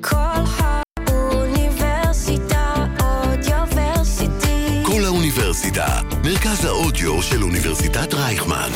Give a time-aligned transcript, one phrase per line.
[0.00, 0.16] קול
[1.06, 4.82] האוניברסיטה Audioversity.
[4.86, 8.70] קול האוניברסיטה, מרכז האודיו של אוניברסיטת רייכמן.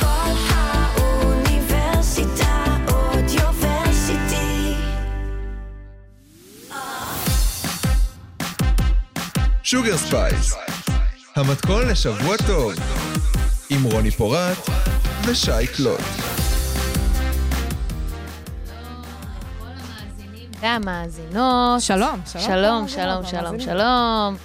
[0.00, 1.56] קול האוניברסיטה
[2.88, 4.74] Audioversity.
[9.62, 10.54] Sugar Space,
[11.36, 12.72] המתכון לשבוע טוב,
[13.70, 14.68] עם רוני פורט
[15.26, 16.27] ושי קלוט.
[20.60, 21.80] והמאזינות.
[21.80, 22.88] שלום, שלום, שלום.
[22.88, 24.36] שלום, שלום, שלום.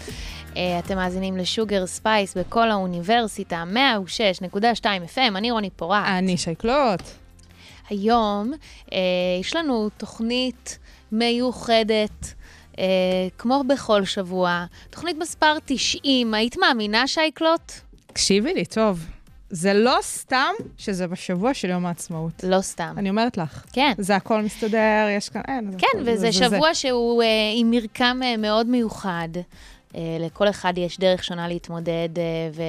[0.57, 3.63] אה, אתם מאזינים ל Sugar Space בקול האוניברסיטה,
[4.53, 4.85] 106.2
[5.15, 6.03] FM, אני רוני פורט.
[6.07, 7.01] אני שי קלוט.
[7.89, 8.51] היום
[8.93, 8.99] אה,
[9.41, 10.79] יש לנו תוכנית
[11.11, 12.33] מיוחדת,
[12.79, 12.85] אה,
[13.37, 16.33] כמו בכל שבוע, תוכנית מספר 90.
[16.33, 17.71] היית מאמינה, שי קלוט?
[18.07, 19.05] תקשיבי לי, טוב.
[19.55, 22.43] זה לא סתם שזה בשבוע של יום העצמאות.
[22.43, 22.93] לא סתם.
[22.97, 23.63] אני אומרת לך.
[23.73, 23.91] כן.
[23.97, 24.77] זה הכל מסתדר,
[25.17, 25.71] יש כאן, אין.
[25.71, 29.27] זה כן, וזה זה- זה- שבוע שהוא אה, עם מרקם אה, מאוד מיוחד.
[29.95, 32.63] אה, לכל אחד יש דרך שונה להתמודד אה, ו-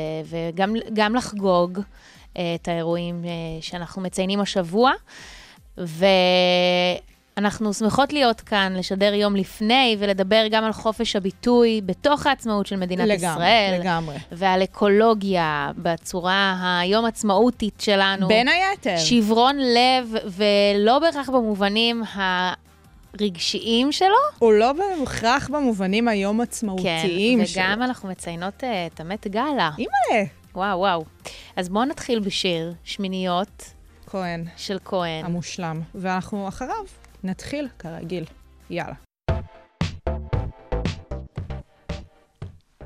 [0.55, 1.79] וגם גם לחגוג
[2.39, 4.93] אה, את האירועים אה, שאנחנו מציינים השבוע.
[7.37, 12.77] ואנחנו שמחות להיות כאן, לשדר יום לפני ולדבר גם על חופש הביטוי בתוך העצמאות של
[12.77, 13.77] מדינת לגמרי, ישראל.
[13.81, 14.17] לגמרי.
[14.33, 18.29] ועל אקולוגיה בצורה היום עצמאותית שלנו.
[18.29, 18.97] בין היתר.
[18.97, 22.03] שברון לב, ולא בהכרח במובנים
[23.15, 24.09] הרגשיים שלו.
[24.39, 29.71] הוא לא בהכרח במובנים היום עצמאותיים כן, וגם אנחנו מציינות אה, את המת גאלה.
[29.79, 30.29] אימא'לה.
[30.55, 31.05] וואו, וואו.
[31.57, 33.71] אז בואו נתחיל בשיר, שמיניות
[34.07, 35.25] כהן, של כהן.
[35.25, 35.81] המושלם.
[35.95, 36.85] ואנחנו אחריו
[37.25, 38.25] נתחיל כרגיל.
[38.71, 38.95] יאללה.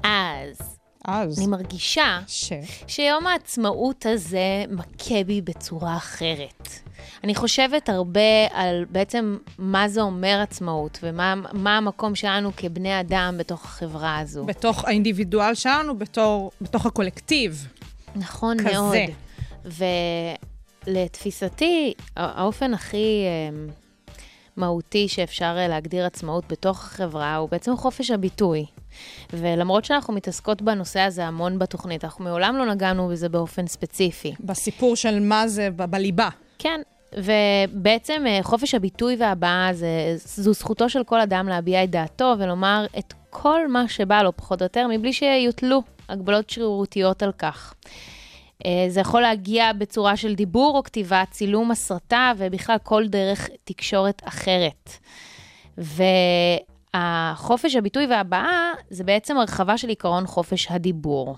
[0.03, 1.39] אז אז.
[1.39, 2.53] אני מרגישה ש...
[2.87, 6.69] שיום העצמאות הזה מכה בי בצורה אחרת.
[7.25, 8.21] אני חושבת הרבה
[8.53, 14.45] על בעצם מה זה אומר עצמאות, ומה מה המקום שלנו כבני אדם בתוך החברה הזו.
[14.45, 17.69] בתוך האינדיבידואל שלנו, בתור, בתוך הקולקטיב.
[18.17, 18.71] נכון כזה.
[18.73, 18.95] מאוד.
[20.87, 23.69] ולתפיסתי, הא- האופן הכי אמ,
[24.59, 28.65] מהותי שאפשר אה, להגדיר עצמאות בתוך החברה הוא בעצם חופש הביטוי.
[29.33, 34.35] ולמרות שאנחנו מתעסקות בנושא הזה המון בתוכנית, אנחנו מעולם לא נגענו בזה באופן ספציפי.
[34.41, 36.29] בסיפור של מה זה ב- בליבה.
[36.59, 36.81] כן,
[37.17, 42.87] ובעצם אה, חופש הביטוי והבעה זה, זו זכותו של כל אדם להביע את דעתו ולומר
[42.99, 47.75] את כל מה שבא לו, פחות או יותר, מבלי שיוטלו הגבלות שרירותיות על כך.
[48.67, 54.23] אה, זה יכול להגיע בצורה של דיבור או כתיבה, צילום, הסרטה ובכלל כל דרך תקשורת
[54.25, 54.91] אחרת.
[56.95, 61.37] והחופש הביטוי והבעה זה בעצם הרחבה של עקרון חופש הדיבור.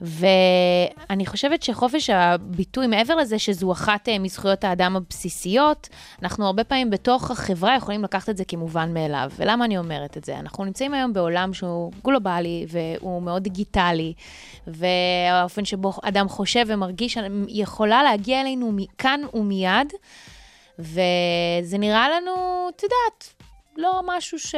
[0.00, 5.88] ואני חושבת שחופש הביטוי, מעבר לזה שזו אחת אה, מזכויות האדם הבסיסיות,
[6.22, 9.30] אנחנו הרבה פעמים בתוך החברה יכולים לקחת את זה כמובן מאליו.
[9.36, 10.38] ולמה אני אומרת את זה?
[10.38, 14.12] אנחנו נמצאים היום בעולם שהוא גלובלי והוא מאוד דיגיטלי,
[14.66, 17.18] והאופן שבו אדם חושב ומרגיש
[17.48, 19.92] יכולה להגיע אלינו מכאן ומיד,
[20.78, 22.32] וזה נראה לנו,
[22.76, 23.34] את יודעת,
[23.76, 24.54] לא משהו ש...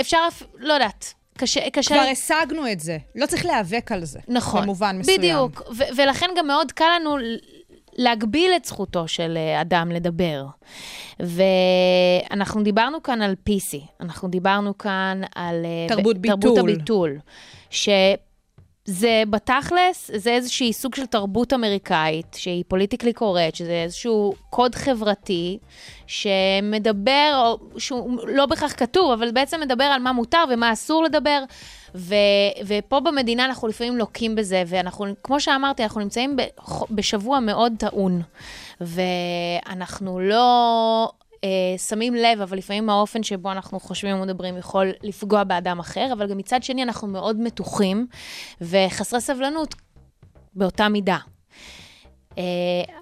[0.00, 1.94] אפשר, אפ- לא יודעת, קשה, קשה...
[1.94, 2.98] כבר השגנו את זה.
[3.14, 4.18] לא צריך להיאבק על זה.
[4.28, 4.62] נכון.
[4.62, 5.18] במובן מסוים.
[5.18, 5.62] בדיוק.
[5.76, 7.16] ו- ולכן גם מאוד קל לנו
[7.92, 10.46] להגביל את זכותו של אה, אדם לדבר.
[11.20, 15.64] ואנחנו דיברנו כאן על PC, אנחנו דיברנו כאן על...
[15.64, 16.40] אה, תרבות ב- ביטול.
[16.40, 17.18] תרבות הביטול.
[18.88, 25.58] שזה בתכלס, זה איזושהי סוג של תרבות אמריקאית, שהיא פוליטיקלי קורט, שזה איזשהו קוד חברתי,
[26.06, 31.42] שמדבר, או שהוא לא בהכרח כתוב, אבל בעצם מדבר על מה מותר ומה אסור לדבר.
[31.94, 32.14] ו,
[32.66, 36.36] ופה במדינה אנחנו לפעמים לוקים בזה, ואנחנו, כמו שאמרתי, אנחנו נמצאים
[36.90, 38.22] בשבוע מאוד טעון,
[38.80, 41.10] ואנחנו לא
[41.44, 46.30] אה, שמים לב, אבל לפעמים האופן שבו אנחנו חושבים ומדברים יכול לפגוע באדם אחר, אבל
[46.30, 48.06] גם מצד שני אנחנו מאוד מתוחים
[48.60, 49.74] וחסרי סבלנות
[50.54, 51.18] באותה מידה.
[52.38, 52.44] אה,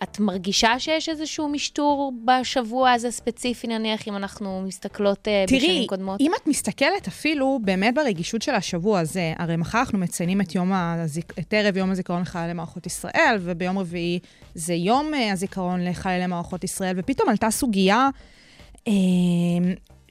[0.02, 5.86] את מרגישה שיש איזשהו משטור בשבוע הזה ספציפי, נניח, אם אנחנו מסתכלות אה, תראי, בשנים
[5.86, 6.20] קודמות?
[6.20, 10.72] אם את מסתכלת אפילו באמת ברגישות של השבוע הזה, הרי מחר אנחנו מציינים את, יום
[10.72, 11.32] הזיק...
[11.38, 14.18] את ערב יום הזיכרון לחיילי מערכות ישראל, וביום רביעי
[14.54, 18.08] זה יום אה, הזיכרון לחיילי מערכות ישראל, ופתאום עלתה סוגיה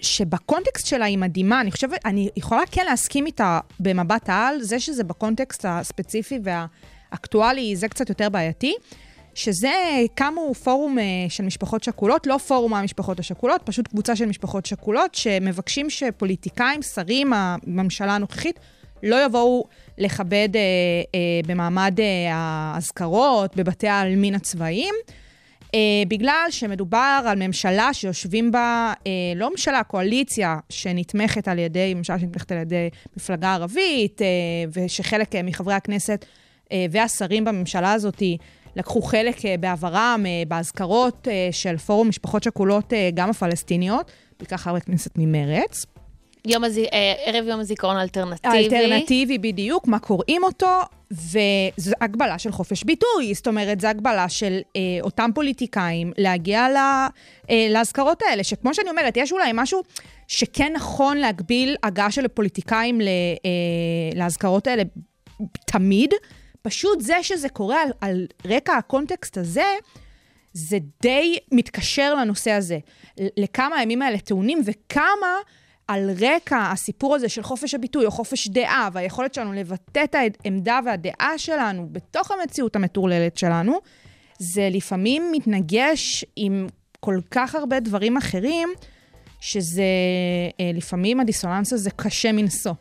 [0.02, 1.62] שבקונטקסט שלה היא מדהימה.
[1.62, 7.88] אני חושבת, אני יכולה כן להסכים איתה במבט העל, זה שזה בקונטקסט הספציפי והאקטואלי, זה
[7.88, 8.76] קצת יותר בעייתי.
[9.36, 9.74] שזה
[10.14, 15.16] קמו פורום אה, של משפחות שכולות, לא פורום המשפחות השכולות, פשוט קבוצה של משפחות שכולות,
[15.16, 18.60] שמבקשים שפוליטיקאים, שרים, הממשלה הנוכחית,
[19.04, 19.66] לא יבואו
[19.98, 20.62] לכבד אה,
[21.16, 24.96] אה, במעמד אה, האזכרות בבתי העלמין הצבאיים.
[25.76, 32.20] אה, בגלל שמדובר על ממשלה שיושבים בה, אה, לא ממשלה, קואליציה שנתמכת על ידי, ממשלה
[32.20, 34.28] שנתמכת על ידי מפלגה ערבית, אה,
[34.74, 36.26] ושחלק אה, מחברי הכנסת
[36.72, 38.24] אה, והשרים בממשלה הזאת
[38.76, 44.82] לקחו חלק אה, בעברם אה, באזכרות אה, של פורום משפחות שכולות, גם הפלסטיניות, בעיקר חברי
[44.82, 45.86] כנסת ממרץ.
[46.48, 46.80] יום הז...
[47.26, 48.58] ערב יום הזיכרון האלטרנטיבי.
[48.58, 50.82] האלטרנטיבי בדיוק, מה קוראים אותו,
[51.12, 53.34] וזו הגבלה של חופש ביטוי.
[53.34, 56.78] זאת אומרת, זו הגבלה של אה, אותם פוליטיקאים להגיע ל,
[57.50, 59.82] אה, לאזכרות האלה, שכמו שאני אומרת, יש אולי משהו
[60.28, 63.08] שכן נכון להגביל הגעה של פוליטיקאים ל,
[63.46, 64.84] אה, לאזכרות האלה
[65.66, 66.14] תמיד,
[66.66, 69.66] פשוט זה שזה קורה על, על רקע הקונטקסט הזה,
[70.54, 72.80] זה די מתקשר לנושא הזה.
[73.18, 75.36] לכמה הימים האלה טעונים וכמה
[75.88, 80.80] על רקע הסיפור הזה של חופש הביטוי או חופש דעה והיכולת שלנו לבטא את העמדה
[80.86, 83.80] והדעה שלנו בתוך המציאות המטורללת שלנו,
[84.40, 86.68] זה לפעמים מתנגש עם
[87.00, 88.70] כל כך הרבה דברים אחרים,
[89.42, 89.84] שזה
[90.60, 92.74] אה, לפעמים הדיסוננס הזה קשה מנשוא.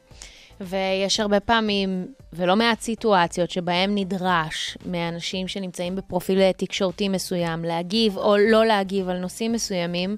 [0.61, 8.37] ויש הרבה פעמים, ולא מעט סיטואציות, שבהם נדרש מאנשים שנמצאים בפרופיל תקשורתי מסוים להגיב או
[8.37, 10.17] לא להגיב על נושאים מסוימים,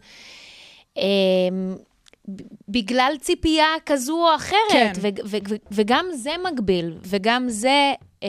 [0.96, 1.76] אמ,
[2.68, 4.92] בגלל ציפייה כזו או אחרת, כן.
[5.00, 7.92] ו- ו- ו- וגם זה מגביל, וגם זה...
[8.22, 8.28] אמ,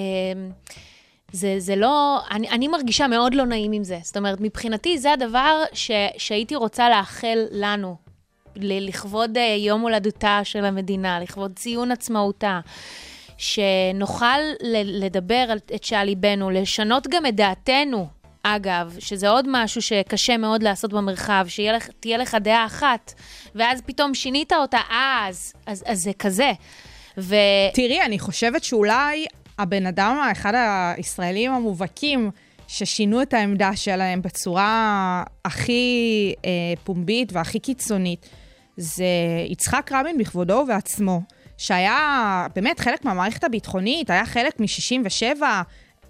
[1.31, 4.00] זה, זה לא, אני, אני מרגישה מאוד לא נעים עם זה.
[4.04, 7.95] זאת אומרת, מבחינתי זה הדבר ש, שהייתי רוצה לאחל לנו,
[8.56, 12.60] לכבוד אה, יום הולדתה של המדינה, לכבוד ציון עצמאותה,
[13.38, 14.39] שנוכל
[14.84, 18.07] לדבר על, את שעל ליבנו, לשנות גם את דעתנו,
[18.44, 23.13] אגב, שזה עוד משהו שקשה מאוד לעשות במרחב, שתהיה לך, תהיה לך דעה אחת,
[23.56, 26.51] ואז פתאום שינית אותה, אה, אז, אז, אז זה כזה.
[27.18, 27.36] ו...
[27.74, 29.25] תראי, אני חושבת שאולי
[29.60, 30.54] הבן אדם, אחד
[30.95, 32.31] הישראלים המובהקים,
[32.68, 36.50] ששינו את העמדה שלהם בצורה הכי אה,
[36.83, 38.30] פומבית והכי קיצונית,
[38.78, 39.06] זה
[39.50, 41.22] יצחק רבין בכבודו ובעצמו,
[41.57, 45.42] שהיה באמת חלק מהמערכת הביטחונית, היה חלק מ-67,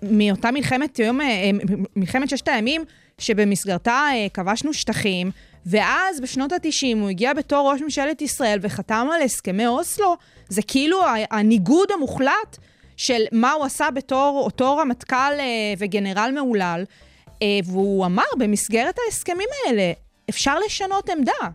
[0.01, 1.49] מאותה מלחמת יום, אה,
[1.95, 2.85] מלחמת ששת הימים,
[3.17, 5.31] שבמסגרתה אה, כבשנו שטחים,
[5.65, 10.17] ואז בשנות ה-90 הוא הגיע בתור ראש ממשלת ישראל וחתם על הסכמי אוסלו.
[10.49, 11.01] זה כאילו
[11.31, 12.57] הניגוד המוחלט
[12.97, 16.83] של מה הוא עשה בתור אותו רמטכ"ל אה, וגנרל מהולל,
[17.41, 19.91] אה, והוא אמר, במסגרת ההסכמים האלה,
[20.29, 21.49] אפשר לשנות עמדה.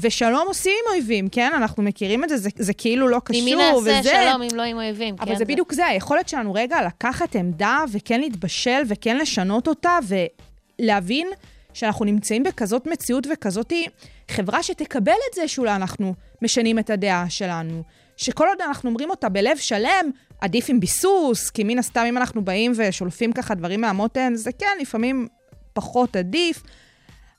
[0.00, 1.52] ושלום עושים עם אויבים, כן?
[1.56, 4.02] אנחנו מכירים את זה, זה, זה כאילו לא קשור, עם מי נעשה וזה...
[4.02, 7.78] שלום אם לא עם אויבים, אבל כן, זה בדיוק זה, היכולת שלנו רגע לקחת עמדה
[7.92, 9.98] וכן להתבשל וכן לשנות אותה
[10.78, 11.28] ולהבין
[11.74, 13.72] שאנחנו נמצאים בכזאת מציאות וכזאת
[14.30, 17.82] חברה שתקבל את זה שאולי אנחנו משנים את הדעה שלנו.
[18.16, 20.10] שכל עוד אנחנו אומרים אותה בלב שלם,
[20.40, 24.76] עדיף עם ביסוס, כי מן הסתם אם אנחנו באים ושולפים ככה דברים מהמותן, זה כן,
[24.80, 25.28] לפעמים
[25.72, 26.62] פחות עדיף.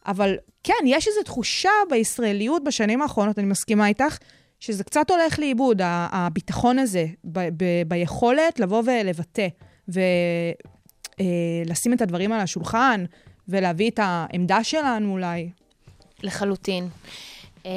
[0.07, 4.17] אבל כן, יש איזו תחושה בישראליות בשנים האחרונות, אני מסכימה איתך,
[4.59, 9.47] שזה קצת הולך לאיבוד, הביטחון הזה, ב- ב- ביכולת לבוא ולבטא,
[9.87, 11.23] ולשים
[11.93, 13.05] את הדברים על השולחן,
[13.47, 15.49] ולהביא את העמדה שלנו אולי.
[16.23, 16.89] לחלוטין.
[17.65, 17.71] אה,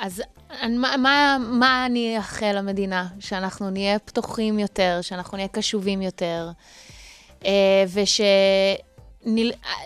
[0.00, 0.22] אז
[0.68, 3.08] מה, מה, מה אני אאחל למדינה?
[3.20, 6.48] שאנחנו נהיה פתוחים יותר, שאנחנו נהיה קשובים יותר,
[9.26, 9.32] אה,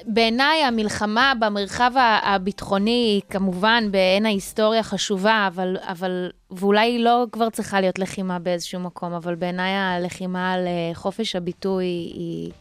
[0.07, 1.91] ושבעיניי המלחמה במרחב
[2.23, 8.39] הביטחוני היא כמובן בעין ההיסטוריה חשובה, אבל, אבל, ואולי היא לא כבר צריכה להיות לחימה
[8.39, 12.53] באיזשהו מקום, אבל בעיניי הלחימה על אה, חופש הביטוי היא,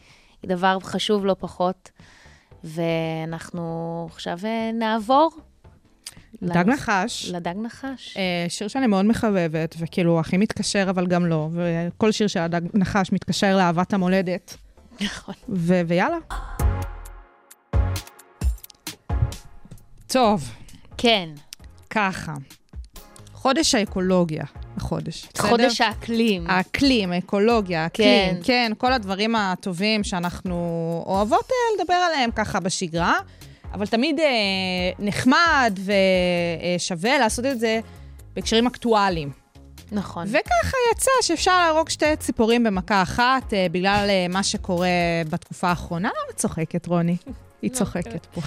[0.42, 1.90] היא דבר חשוב לא פחות.
[2.64, 3.62] ואנחנו
[4.12, 5.30] עכשיו אה, נעבור.
[6.42, 8.16] דג לנוס- נחש, לדג נחש.
[8.16, 12.60] אה, שיר שאני מאוד מחבבת, וכאילו הכי מתקשר אבל גם לא, וכל שיר של הדג
[12.74, 14.56] נחש מתקשר לאהבת המולדת,
[15.00, 15.34] נכון.
[15.48, 16.16] ו- ויאללה.
[20.14, 20.50] טוב,
[20.96, 21.28] כן,
[21.90, 22.32] ככה.
[23.32, 24.44] חודש האקולוגיה,
[24.76, 25.28] החודש.
[25.34, 25.48] בסדר?
[25.48, 26.46] חודש האקלים.
[26.46, 28.40] האקלים, האקולוגיה, האקלים, כן.
[28.44, 30.54] כן, כל הדברים הטובים שאנחנו
[31.06, 33.14] אוהבות אה, לדבר עליהם ככה בשגרה,
[33.72, 34.26] אבל תמיד אה,
[34.98, 35.78] נחמד
[36.76, 37.80] ושווה לעשות את זה
[38.34, 39.30] בהקשרים אקטואליים.
[39.92, 40.26] נכון.
[40.28, 44.88] וככה יצא שאפשר להרוג שתי ציפורים במכה אחת אה, בגלל אה, מה שקורה
[45.30, 46.08] בתקופה האחרונה.
[46.08, 47.16] למה את צוחקת, רוני?
[47.62, 48.40] היא צוחקת פה.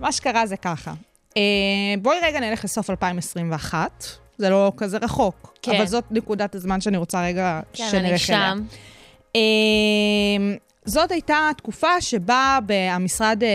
[0.00, 0.94] מה שקרה זה ככה.
[1.36, 1.42] אה,
[2.02, 4.04] בואי רגע נלך לסוף 2021.
[4.38, 5.76] זה לא כזה רחוק, כן.
[5.76, 8.52] אבל זאת נקודת הזמן שאני רוצה רגע כן, שנלך אליה.
[8.52, 8.62] אני שם.
[9.36, 12.58] אה, זאת הייתה תקופה שבה
[12.90, 13.48] המשרד אה,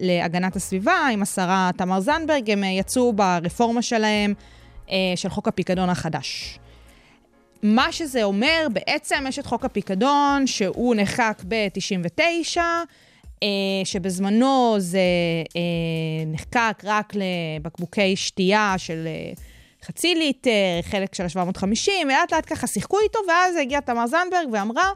[0.00, 4.34] להגנת הסביבה עם השרה תמר זנדברג, הם אה, יצאו ברפורמה שלהם
[4.90, 6.58] אה, של חוק הפיקדון החדש.
[7.62, 12.82] מה שזה אומר, בעצם יש את חוק הפיקדון, שהוא נחקק ב-99, אה,
[13.84, 15.00] שבזמנו זה
[15.56, 15.60] אה,
[16.26, 19.32] נחקק רק לבקבוקי שתייה של אה,
[19.86, 20.50] חצי ליטר,
[20.82, 24.90] חלק של ה-750, ולאט לאט ככה שיחקו איתו, ואז הגיעה תמר זנדברג ואמרה,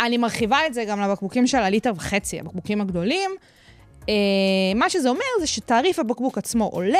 [0.00, 3.30] אני מרחיבה את זה גם לבקבוקים של הליטר וחצי, הבקבוקים הגדולים.
[4.08, 4.14] אה,
[4.74, 6.98] מה שזה אומר זה שתעריף הבקבוק עצמו עולה,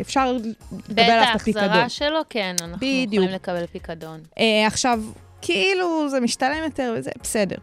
[0.00, 0.32] ואפשר
[0.88, 1.62] לקבל עליו את בעת הפיקדון.
[1.62, 3.12] ההחזרה שלו, כן, אנחנו בדיוק.
[3.12, 4.20] יכולים לקבל פיקדון.
[4.38, 5.02] אה, עכשיו,
[5.42, 7.56] כאילו זה משתלם יותר וזה, בסדר.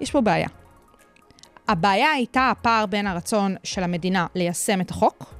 [0.00, 0.48] יש פה בעיה.
[1.68, 5.34] הבעיה הייתה הפער בין הרצון של המדינה ליישם את החוק,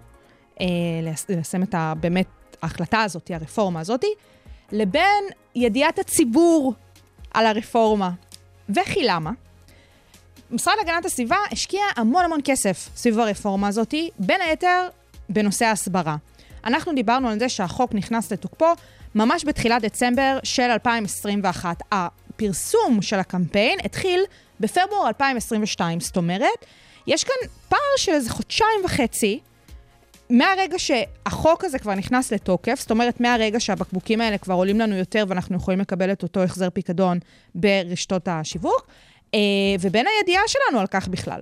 [0.61, 0.67] אה,
[1.03, 1.93] לייש- ליישם את ה...
[2.01, 2.27] באמת,
[2.63, 4.05] ההחלטה הזאת, הרפורמה הזאת,
[4.73, 6.75] לבין ידיעת הציבור
[7.35, 8.11] על הרפורמה.
[8.69, 9.31] וכי למה?
[10.51, 14.89] משרד להגנת הסביבה השקיע המון המון כסף סביב הרפורמה הזאת, בין היתר
[15.29, 16.17] בנושא ההסברה.
[16.65, 18.67] אנחנו דיברנו על זה שהחוק נכנס לתוקפו
[19.15, 21.83] ממש בתחילת דצמבר של 2021.
[21.93, 24.21] הפרסום של הקמפיין התחיל
[24.61, 26.67] בפברואר 2022, זאת אומרת,
[27.07, 29.41] יש כאן פער של איזה חודשיים וחצי
[30.31, 35.25] מהרגע שהחוק הזה כבר נכנס לתוקף, זאת אומרת, מהרגע שהבקבוקים האלה כבר עולים לנו יותר
[35.29, 37.19] ואנחנו יכולים לקבל את אותו החזר פיקדון
[37.55, 38.87] ברשתות השיווק,
[39.35, 39.41] אה,
[39.81, 41.41] ובין הידיעה שלנו על כך בכלל.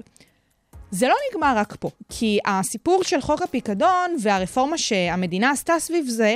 [0.90, 6.34] זה לא נגמר רק פה, כי הסיפור של חוק הפיקדון והרפורמה שהמדינה עשתה סביב זה,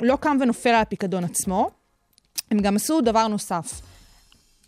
[0.00, 1.70] לא קם ונופל על הפיקדון עצמו,
[2.50, 3.80] הם גם עשו דבר נוסף.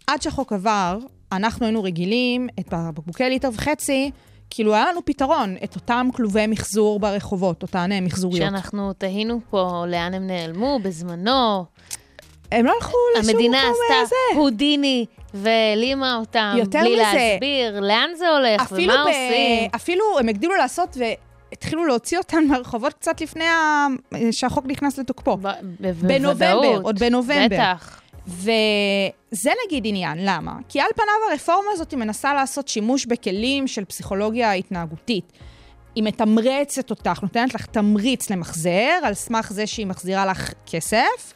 [0.07, 0.99] עד שהחוק עבר,
[1.33, 4.11] אנחנו היינו רגילים, את הבקבוקי ליטר וחצי,
[4.51, 8.49] כאילו היה לנו פתרון, את אותם כלובי מחזור ברחובות, אותן אה, מחזוריות.
[8.51, 11.65] שאנחנו תהינו פה לאן הם נעלמו בזמנו.
[12.53, 14.39] הם לא הלכו לשום המדינה מקום אה, עשתה זה.
[14.39, 19.09] הודיני והעלימה אותם בלי מזה, להסביר לאן זה הולך ומה ב...
[19.09, 19.71] עושים.
[19.75, 20.97] אפילו הם הגדילו לעשות
[21.51, 23.87] והתחילו להוציא אותם מהרחובות קצת לפני ה...
[24.31, 25.37] שהחוק נכנס לתוקפו.
[25.37, 25.49] ב-
[25.81, 26.81] בנובמבר.
[26.83, 27.47] עוד בנובמבר.
[27.47, 28.01] בטח.
[28.27, 30.57] וזה נגיד עניין, למה?
[30.69, 35.33] כי על פניו הרפורמה הזאת מנסה לעשות שימוש בכלים של פסיכולוגיה התנהגותית.
[35.95, 41.35] היא מתמרצת אותך, נותנת לך תמריץ למחזר, על סמך זה שהיא מחזירה לך כסף.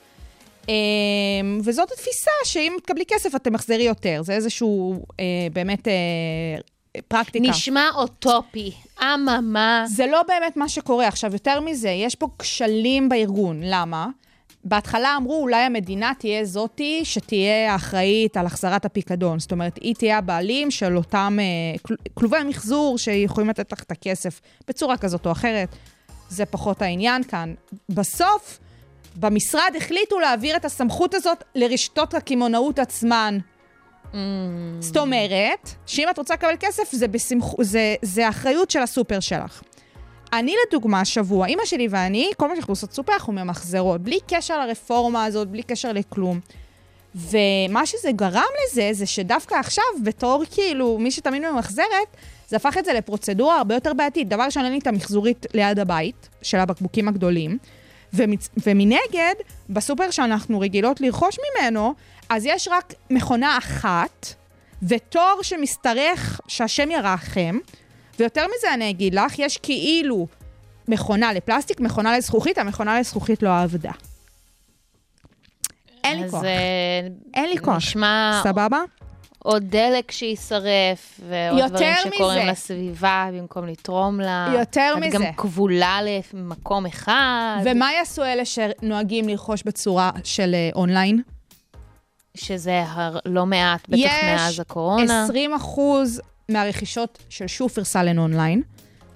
[0.69, 4.23] אמ, וזאת התפיסה שאם תקבלי כסף את תמחזרי יותר.
[4.23, 5.93] זה איזשהו אה, באמת אה,
[7.09, 7.49] פרקטיקה.
[7.49, 8.73] נשמע אוטופי.
[9.03, 9.85] אממה.
[9.87, 11.09] זה לא באמת מה שקורה.
[11.09, 13.61] עכשיו, יותר מזה, יש פה כשלים בארגון.
[13.65, 14.07] למה?
[14.65, 19.39] בהתחלה אמרו, אולי המדינה תהיה זאתי שתהיה האחראית על החזרת הפיקדון.
[19.39, 23.91] זאת אומרת, היא תהיה הבעלים של אותם אה, כל- כלובי מחזור שיכולים לתת לך את
[23.91, 25.69] הכסף בצורה כזאת או אחרת.
[26.29, 27.55] זה פחות העניין כאן.
[27.89, 28.59] בסוף,
[29.17, 33.39] במשרד החליטו להעביר את הסמכות הזאת לרשתות הקמעונאות עצמן.
[34.81, 37.45] זאת אומרת, שאם את רוצה לקבל כסף, זה, בסמכ...
[37.61, 39.63] זה, זה אחריות של הסופר שלך.
[40.33, 44.67] אני לדוגמה, השבוע, אימא שלי ואני, כל מה שאנחנו עושות סופר, אנחנו ממחזרות, בלי קשר
[44.67, 46.41] לרפורמה הזאת, בלי קשר לכלום.
[47.15, 52.17] ומה שזה גרם לזה, זה שדווקא עכשיו, בתור כאילו מי שתמיד ממחזרת,
[52.49, 54.29] זה הפך את זה לפרוצדורה הרבה יותר בעייתית.
[54.29, 57.59] דבר ראשון, אין לי את המחזורית ליד הבית, של הבקבוקים הגדולים.
[58.15, 58.49] ומצ...
[58.67, 59.35] ומנגד,
[59.71, 61.95] בסופר שאנחנו רגילות לרכוש ממנו,
[62.29, 64.35] אז יש רק מכונה אחת,
[64.83, 67.59] ותור שמשתרך, שהשם ירחם,
[68.19, 70.27] ויותר מזה אני אגיד לך, יש כאילו
[70.89, 73.93] מכונה לפלסטיק, מכונה לזכוכית, המכונה לזכוכית לא עבדה.
[76.05, 76.45] אין לי אז כוח.
[76.45, 76.51] אה,
[77.35, 77.77] אין לי כוח.
[77.77, 78.81] נשמע סבבה?
[79.39, 82.51] עוד דלק שיישרף, ועוד דברים שקורים מזה.
[82.51, 84.55] לסביבה במקום לתרום לה.
[84.59, 85.19] יותר את מזה.
[85.19, 91.23] גם כבולה למקום אחד, ומה יעשו אלה שנוהגים לרכוש בצורה של אה, אונליין?
[92.37, 95.25] שזה הר- לא מעט, בטח יש מאז הקורונה.
[95.25, 98.63] 20 אחוז מהרכישות של שופרסל הן אונליין,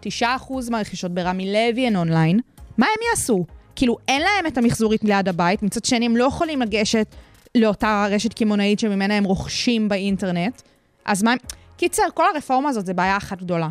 [0.00, 2.40] 9 אחוז מהרכישות ברמי לוי הן אונליין.
[2.78, 3.44] מה הם יעשו?
[3.76, 7.14] כאילו, אין להם את המחזורית ליד הבית, מצד שני הם לא יכולים לגשת
[7.54, 10.62] לאותה רשת קמעונאית שממנה הם רוכשים באינטרנט.
[11.04, 11.38] אז מה הם...
[11.76, 13.68] קיצר, כל הרפורמה הזאת זה בעיה אחת גדולה.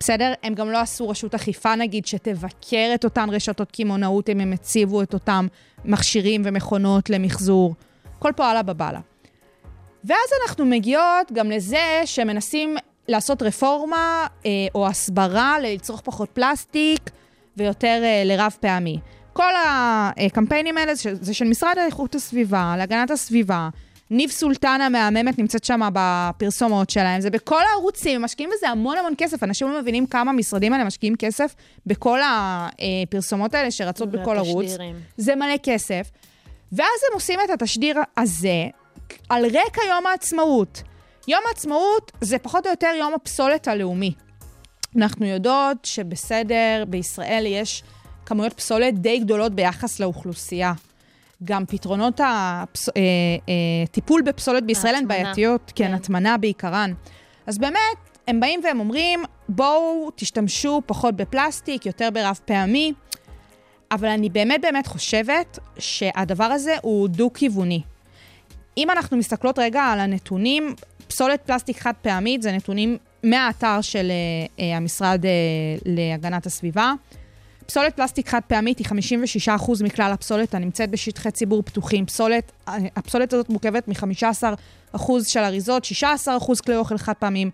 [0.00, 0.32] בסדר?
[0.42, 5.02] הם גם לא עשו רשות אכיפה, נגיד, שתבקר את אותן רשתות קמעונאות אם הם הציבו
[5.02, 5.46] את אותם
[5.84, 7.74] מכשירים ומכונות למחזור.
[8.18, 9.00] כל פה אללה בבאללה.
[10.04, 12.76] ואז אנחנו מגיעות גם לזה שמנסים
[13.08, 17.10] לעשות רפורמה אה, או הסברה לצרוך פחות פלסטיק
[17.56, 18.98] ויותר אה, לרב פעמי.
[19.32, 19.52] כל
[20.16, 23.68] הקמפיינים האלה זה, זה של משרד איכות הסביבה, להגנת הסביבה.
[24.10, 29.14] ניב סולטן המהממת נמצאת שם בפרסומות שלהם, זה בכל הערוצים, הם משקיעים בזה המון המון
[29.18, 29.42] כסף.
[29.42, 31.54] אנשים לא מבינים כמה המשרדים האלה משקיעים כסף
[31.86, 34.66] בכל הפרסומות האלה שרצות בכל ערוץ.
[35.16, 36.10] זה מלא כסף.
[36.72, 38.66] ואז הם עושים את התשדיר הזה
[39.28, 40.82] על רקע יום העצמאות.
[41.28, 44.12] יום העצמאות זה פחות או יותר יום הפסולת הלאומי.
[44.96, 47.82] אנחנו יודעות שבסדר, בישראל יש
[48.26, 50.72] כמויות פסולת די גדולות ביחס לאוכלוסייה.
[51.44, 52.20] גם פתרונות
[53.88, 55.08] הטיפול בפסולת בישראל הן.
[55.08, 55.94] בעייתיות, כן, כן.
[55.94, 56.92] הטמנה בעיקרן.
[57.46, 57.96] אז באמת,
[58.28, 62.92] הם באים והם אומרים, בואו תשתמשו פחות בפלסטיק, יותר ברב פעמי,
[63.90, 67.82] אבל אני באמת באמת חושבת שהדבר הזה הוא דו-כיווני.
[68.76, 70.74] אם אנחנו מסתכלות רגע על הנתונים,
[71.08, 74.12] פסולת פלסטיק חד פעמית זה נתונים מהאתר של
[74.58, 75.30] אה, המשרד אה,
[75.84, 76.92] להגנת הסביבה.
[77.66, 78.86] פסולת פלסטיק חד פעמית היא
[79.48, 82.06] 56% מכלל הפסולת הנמצאת בשטחי ציבור פתוחים.
[82.06, 82.52] פסולת,
[82.96, 87.50] הפסולת הזאת מורכבת מ-15% של אריזות, 16% כלי אוכל חד פעמים,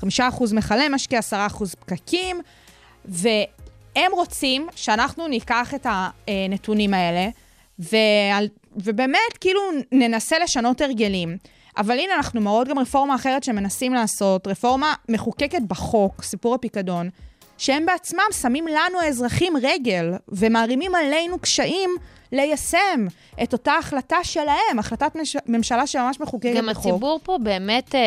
[0.00, 0.04] 5%
[0.52, 2.40] מכלי משקה, 10% פקקים,
[3.98, 5.86] והם רוצים שאנחנו ניקח את
[6.28, 7.28] הנתונים האלה,
[7.78, 9.60] ועל, ובאמת כאילו
[9.92, 11.36] ננסה לשנות הרגלים.
[11.76, 17.08] אבל הנה, אנחנו מראות גם רפורמה אחרת שמנסים לעשות, רפורמה מחוקקת בחוק, סיפור הפיקדון,
[17.58, 21.90] שהם בעצמם שמים לנו האזרחים רגל ומערימים עלינו קשיים
[22.32, 23.06] ליישם
[23.42, 25.36] את אותה החלטה שלהם, החלטת מש...
[25.46, 26.86] ממשלה שממש מחוקקת גם בחוק.
[26.86, 28.00] הציבור פה באמת אה,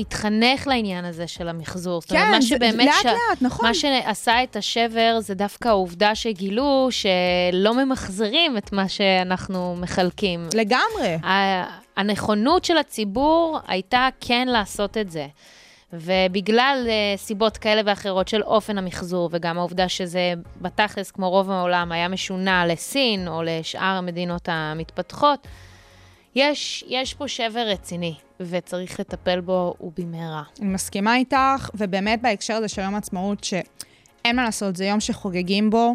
[0.00, 2.00] התחנך לעניין הזה של המחזור.
[2.00, 2.86] זאת אומרת, כן, מה שבאמת...
[2.86, 3.66] לאט לאט, נכון.
[3.66, 10.48] מה שעשה את השבר זה דווקא העובדה שגילו שלא ממחזרים את מה שאנחנו מחלקים.
[10.54, 11.18] לגמרי.
[11.96, 15.26] הנכונות של הציבור הייתה כן לעשות את זה.
[15.92, 21.92] ובגלל uh, סיבות כאלה ואחרות של אופן המחזור, וגם העובדה שזה בתכלס, כמו רוב העולם,
[21.92, 25.48] היה משונה לסין או לשאר המדינות המתפתחות,
[26.34, 30.42] יש, יש פה שבר רציני, וצריך לטפל בו ובמהרה.
[30.60, 35.70] אני מסכימה איתך, ובאמת בהקשר הזה של יום העצמאות, שאין מה לעשות, זה יום שחוגגים
[35.70, 35.94] בו.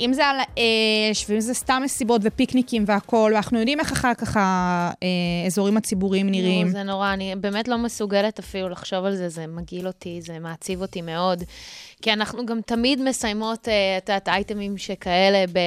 [0.00, 4.36] אם זה על האש, ואם זה סתם מסיבות ופיקניקים והכול, ואנחנו יודעים איך אחר כך
[4.40, 6.68] האזורים הציבוריים נראים.
[6.68, 10.82] זה נורא, אני באמת לא מסוגלת אפילו לחשוב על זה, זה מגעיל אותי, זה מעציב
[10.82, 11.42] אותי מאוד.
[12.02, 15.58] כי אנחנו גם תמיד מסיימות, אה, את יודעת, אייטמים שכאלה ב...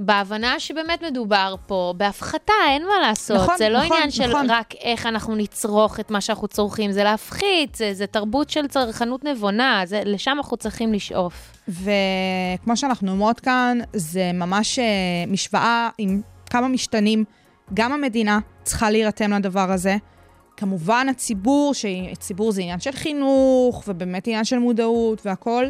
[0.00, 3.36] בהבנה שבאמת מדובר פה בהפחתה, אין מה לעשות.
[3.36, 4.50] נכון, זה לא נכון, עניין של נכון.
[4.50, 9.24] רק איך אנחנו נצרוך את מה שאנחנו צורכים, זה להפחית, זה, זה תרבות של צרכנות
[9.24, 11.52] נבונה, זה, לשם אנחנו צריכים לשאוף.
[11.68, 14.84] וכמו שאנחנו אומרות כאן, זה ממש אה,
[15.26, 17.24] משוואה עם כמה משתנים.
[17.74, 19.96] גם המדינה צריכה להירתם לדבר הזה.
[20.56, 25.68] כמובן הציבור, שציבור זה עניין של חינוך, ובאמת עניין של מודעות והכול,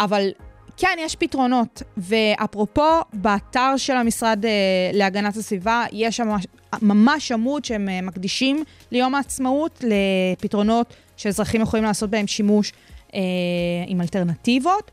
[0.00, 0.28] אבל
[0.76, 1.82] כן, יש פתרונות.
[1.96, 4.50] ואפרופו, באתר של המשרד אה,
[4.92, 6.36] להגנת הסביבה, יש שם
[6.82, 12.72] ממש, עמוד שהם אה, מקדישים ליום העצמאות לפתרונות שאזרחים יכולים לעשות בהם שימוש
[13.14, 13.20] אה,
[13.86, 14.90] עם אלטרנטיבות.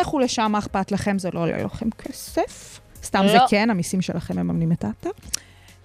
[0.00, 1.18] לכו לשם, מה אכפת לכם?
[1.18, 2.80] זה לא עולה לכם כסף.
[3.04, 3.46] סתם זה לא.
[3.48, 5.10] כן, המיסים שלכם מממנים את האתר.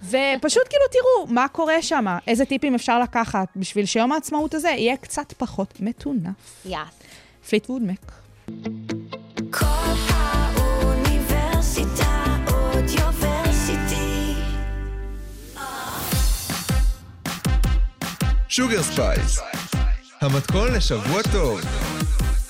[0.02, 4.96] ופשוט כאילו תראו מה קורה שם, איזה טיפים אפשר לקחת בשביל שיום העצמאות הזה יהיה
[4.96, 6.66] קצת פחות מטונף.
[6.66, 6.98] יאס.
[7.48, 8.12] פליטווד מק.
[18.58, 19.40] Sugar Space,
[20.20, 21.60] המתכון לשבוע טוב,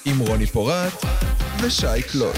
[0.04, 0.92] עם רוני פורט
[1.62, 2.36] ושי קלוט.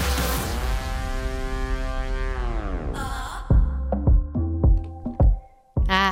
[5.89, 6.11] אה,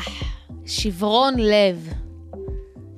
[0.65, 1.93] שברון לב.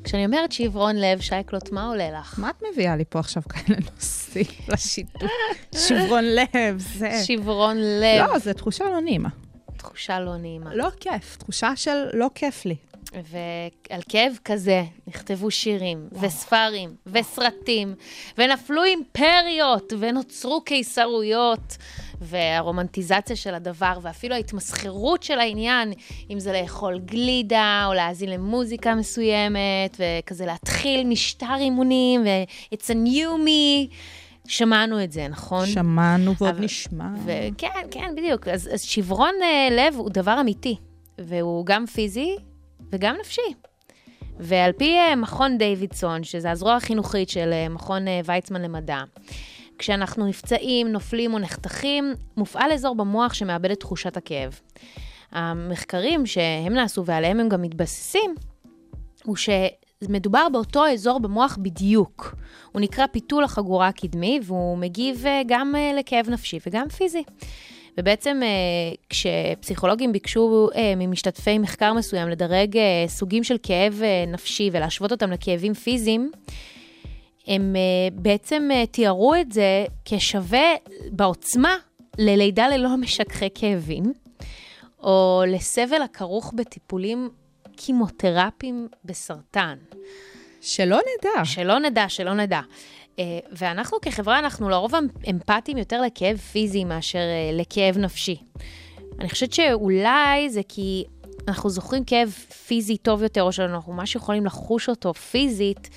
[0.04, 2.39] כשאני אומרת שברון לב, שייקלוט, מה עולה לך?
[2.39, 5.30] מה את מביאה לי פה עכשיו כאלה נושאים לשידור?
[5.88, 7.24] שברון לב, זה...
[7.26, 8.28] שברון לב.
[8.32, 9.30] לא, זו תחושה לא נעימה.
[9.78, 10.76] תחושה לא נעימה.
[10.76, 12.76] לא כיף, תחושה של לא כיף לי.
[13.13, 17.95] ועל כאב כזה נכתבו שירים, וספרים, וסרטים,
[18.38, 21.78] ונפלו אימפריות, ונוצרו קיסרויות,
[22.21, 25.93] והרומנטיזציה של הדבר, ואפילו ההתמסחרות של העניין,
[26.30, 33.45] אם זה לאכול גלידה, או להאזין למוזיקה מסוימת, וכזה להתחיל משטר אימונים, ו-It's a new
[33.47, 33.93] me.
[34.47, 35.65] שמענו את זה, נכון?
[35.65, 37.06] שמענו ועוד אבל- נשמע.
[37.26, 38.47] וכן, כן, בדיוק.
[38.47, 40.76] אז, אז שברון אה, לב הוא דבר אמיתי,
[41.17, 42.36] והוא גם פיזי
[42.91, 43.54] וגם נפשי.
[44.39, 48.99] ועל פי אה, מכון דיווידסון, שזה הזרוע החינוכית של אה, מכון אה, ויצמן למדע,
[49.77, 54.60] כשאנחנו נפצעים, נופלים או נחתכים, מופעל אזור במוח שמאבד את תחושת הכאב.
[55.32, 58.36] המחקרים שהם נעשו ועליהם הם גם מתבססים,
[59.23, 62.36] הוא שמדובר באותו אזור במוח בדיוק.
[62.71, 67.23] הוא נקרא פיתול החגורה הקדמי, והוא מגיב גם לכאב נפשי וגם פיזי.
[67.97, 75.12] ובעצם אה, כשפסיכולוגים ביקשו אה, ממשתתפי מחקר מסוים לדרג אה, סוגים של כאב נפשי ולהשוות
[75.12, 76.32] אותם לכאבים פיזיים,
[77.47, 77.75] הם
[78.13, 80.73] בעצם תיארו את זה כשווה
[81.12, 81.75] בעוצמה
[82.17, 84.13] ללידה ללא משככי כאבים,
[85.04, 87.30] או לסבל הכרוך בטיפולים
[87.77, 89.77] כימותרפיים בסרטן.
[90.62, 91.45] שלא נדע.
[91.45, 92.62] שלא נדע, שלא נדע.
[93.19, 94.91] אה, ואנחנו כחברה, אנחנו לרוב
[95.30, 98.36] אמפתיים יותר לכאב פיזי מאשר אה, לכאב נפשי.
[99.19, 101.04] אני חושבת שאולי זה כי
[101.47, 102.30] אנחנו זוכרים כאב
[102.67, 105.89] פיזי טוב יותר, או שאנחנו ממש יכולים לחוש אותו פיזית,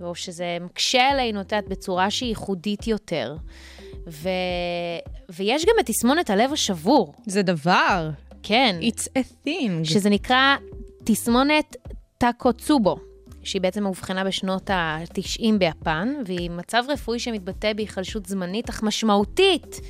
[0.00, 3.36] או שזה מקשה עלינו, את יודעת, בצורה שהיא ייחודית יותר.
[4.08, 4.28] ו...
[5.28, 8.10] ויש גם את תסמונת הלב השבור, זה דבר.
[8.42, 9.84] כן, It's a thing.
[9.84, 10.56] שזה נקרא
[11.04, 11.76] תסמונת
[12.18, 12.96] טאקוצובו,
[13.42, 19.80] שהיא בעצם מאובחנה בשנות ה-90 ביפן, והיא מצב רפואי שמתבטא בהיחלשות זמנית אך משמעותית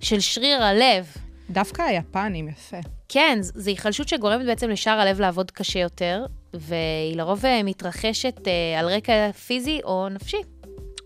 [0.00, 1.06] של שריר הלב.
[1.50, 2.76] דווקא היפנים, יפה.
[3.08, 8.80] כן, זו היחלשות שגורמת בעצם לשאר הלב לעבוד קשה יותר, והיא לרוב אה, מתרחשת אה,
[8.80, 10.36] על רקע פיזי או נפשי,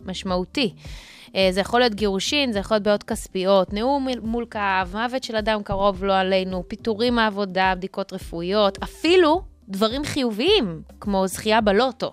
[0.07, 0.75] משמעותי.
[1.37, 5.37] אה, זה יכול להיות גירושין, זה יכול להיות בעיות כספיות, נאום מול- קהב, מוות של
[5.37, 12.13] אדם קרוב לא עלינו, פיטורים מהעבודה, בדיקות רפואיות, אפילו דברים חיוביים, כמו זכייה בלוטו.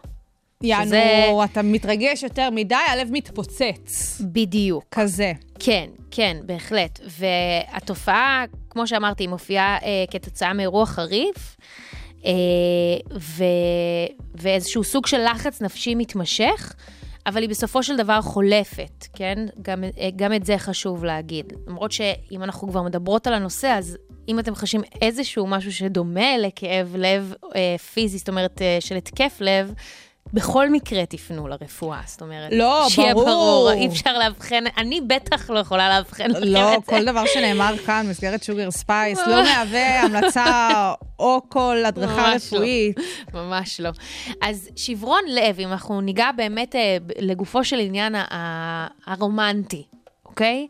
[0.64, 4.22] יענו, שזה- אתה מתרגש יותר מדי, הלב מתפוצץ.
[4.22, 4.84] בדיוק.
[4.92, 5.32] כזה.
[5.60, 7.00] כן, כן, בהחלט.
[7.20, 11.58] והתופעה, כמו שאמרתי, מופיעה אה, כתוצאה מאירוע חריף,
[12.26, 12.32] אה,
[13.20, 13.44] ו...
[14.36, 16.74] ואיזשהו סוג של לחץ נפשי מתמשך,
[17.30, 19.46] אבל היא בסופו של דבר חולפת, כן?
[19.62, 21.54] גם, אה, גם את זה חשוב להגיד.
[21.68, 26.96] למרות שאם אנחנו כבר מדברות על הנושא, אז אם אתם חשים איזשהו משהו שדומה לכאב
[26.98, 29.74] לב אה, פיזי, זאת אומרת, אה, של התקף לב,
[30.34, 33.26] בכל מקרה תפנו לרפואה, זאת אומרת, לא, שיהיה ברור.
[33.26, 36.92] ברור, אי אפשר לאבחן, אני בטח לא יכולה לאבחן לכם לא, את זה.
[36.92, 42.58] כל דבר שנאמר כאן במסגרת שוגר ספייס לא מהווה המלצה או כל הדרכה ממש לא.
[42.58, 43.00] רפואית.
[43.34, 43.90] ממש לא.
[44.42, 48.16] אז שברון לב, אם אנחנו ניגע באמת אה, לגופו של עניין
[49.06, 49.84] הרומנטי,
[50.26, 50.68] אוקיי?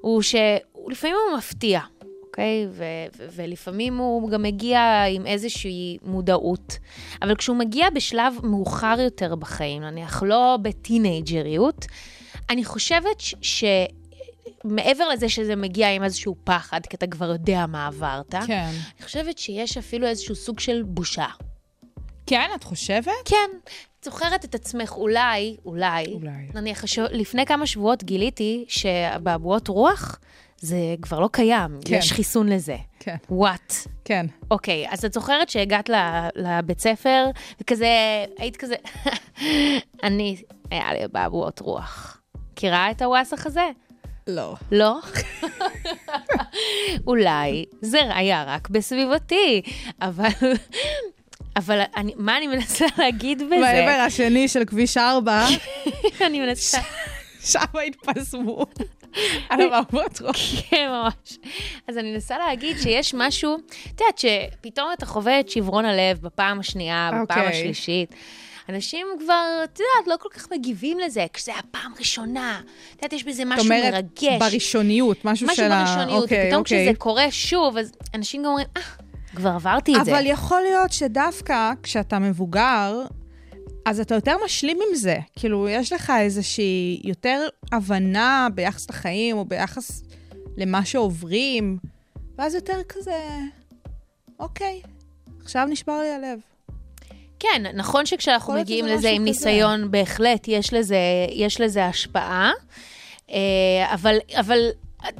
[0.00, 1.80] הוא שהוא לפעמים הוא מפתיע,
[2.26, 2.66] אוקיי?
[2.70, 2.84] ו-
[3.18, 6.78] ו- ולפעמים הוא גם מגיע עם איזושהי מודעות,
[7.22, 11.86] אבל כשהוא מגיע בשלב מאוחר יותר בחיים, נניח לא בטינג'ריות,
[12.50, 13.64] אני חושבת ש...
[14.64, 18.70] מעבר לזה שזה מגיע עם איזשהו פחד, כי אתה כבר יודע מה עברת, כן.
[18.96, 21.26] אני חושבת שיש אפילו איזשהו סוג של בושה.
[22.26, 23.12] כן, את חושבת?
[23.24, 23.50] כן,
[24.00, 26.30] את זוכרת את עצמך אולי, אולי, אולי.
[26.54, 30.18] נניח, הש- לפני כמה שבועות גיליתי שבאבועות רוח
[30.60, 31.94] זה כבר לא קיים, כן.
[31.94, 32.76] יש חיסון לזה.
[33.00, 33.16] כן.
[33.30, 33.72] וואט.
[34.04, 34.26] כן.
[34.50, 37.26] אוקיי, אז את זוכרת שהגעת ל- לבית ספר,
[37.60, 37.88] וכזה,
[38.38, 38.74] היית כזה,
[40.02, 40.36] אני,
[40.70, 42.20] היה לי באבועות רוח.
[42.52, 43.68] מכירה את הוואסך הזה?
[44.28, 44.54] לא.
[44.72, 44.98] לא?
[47.06, 49.62] אולי זה היה רק בסביבתי,
[50.02, 50.28] אבל...
[51.56, 53.56] אבל אני, מה אני מנסה להגיד בזה?
[53.60, 55.46] בעבר השני של כביש 4,
[56.26, 56.78] אני מנסה...
[57.44, 58.66] שם התפזמו
[59.48, 60.62] על המעברות ראש.
[60.70, 61.38] כן, ממש.
[61.88, 63.56] אז אני מנסה להגיד שיש משהו,
[63.94, 67.58] את יודעת, שפתאום אתה חווה את שברון הלב בפעם השנייה, בפעם אוקיי.
[67.60, 68.14] השלישית.
[68.68, 72.60] אנשים כבר, את יודעת, לא כל כך מגיבים לזה, כשזה הפעם ראשונה.
[72.90, 74.38] את יודעת, יש בזה זאת משהו אומרת, מרגש.
[74.40, 75.84] בראשוניות, משהו של משהו ה...
[75.84, 76.86] בראשוניות, אוקיי, ופתאום אוקיי.
[76.86, 78.82] כשזה קורה שוב, אז אנשים גם אומרים, אה,
[79.34, 80.12] כבר עברתי את זה.
[80.12, 83.02] אבל יכול להיות שדווקא כשאתה מבוגר,
[83.86, 85.16] אז אתה יותר משלים עם זה.
[85.36, 90.02] כאילו, יש לך איזושהי יותר הבנה ביחס לחיים, או ביחס
[90.56, 91.78] למה שעוברים,
[92.38, 93.18] ואז יותר כזה,
[94.38, 94.82] אוקיי,
[95.42, 96.38] עכשיו נשבר לי הלב.
[97.40, 99.24] כן, נכון שכשאנחנו מגיעים לזה עם כזה.
[99.24, 100.96] ניסיון, בהחלט יש לזה,
[101.32, 102.52] יש לזה השפעה.
[103.30, 103.36] אה,
[103.92, 104.58] אבל, אבל,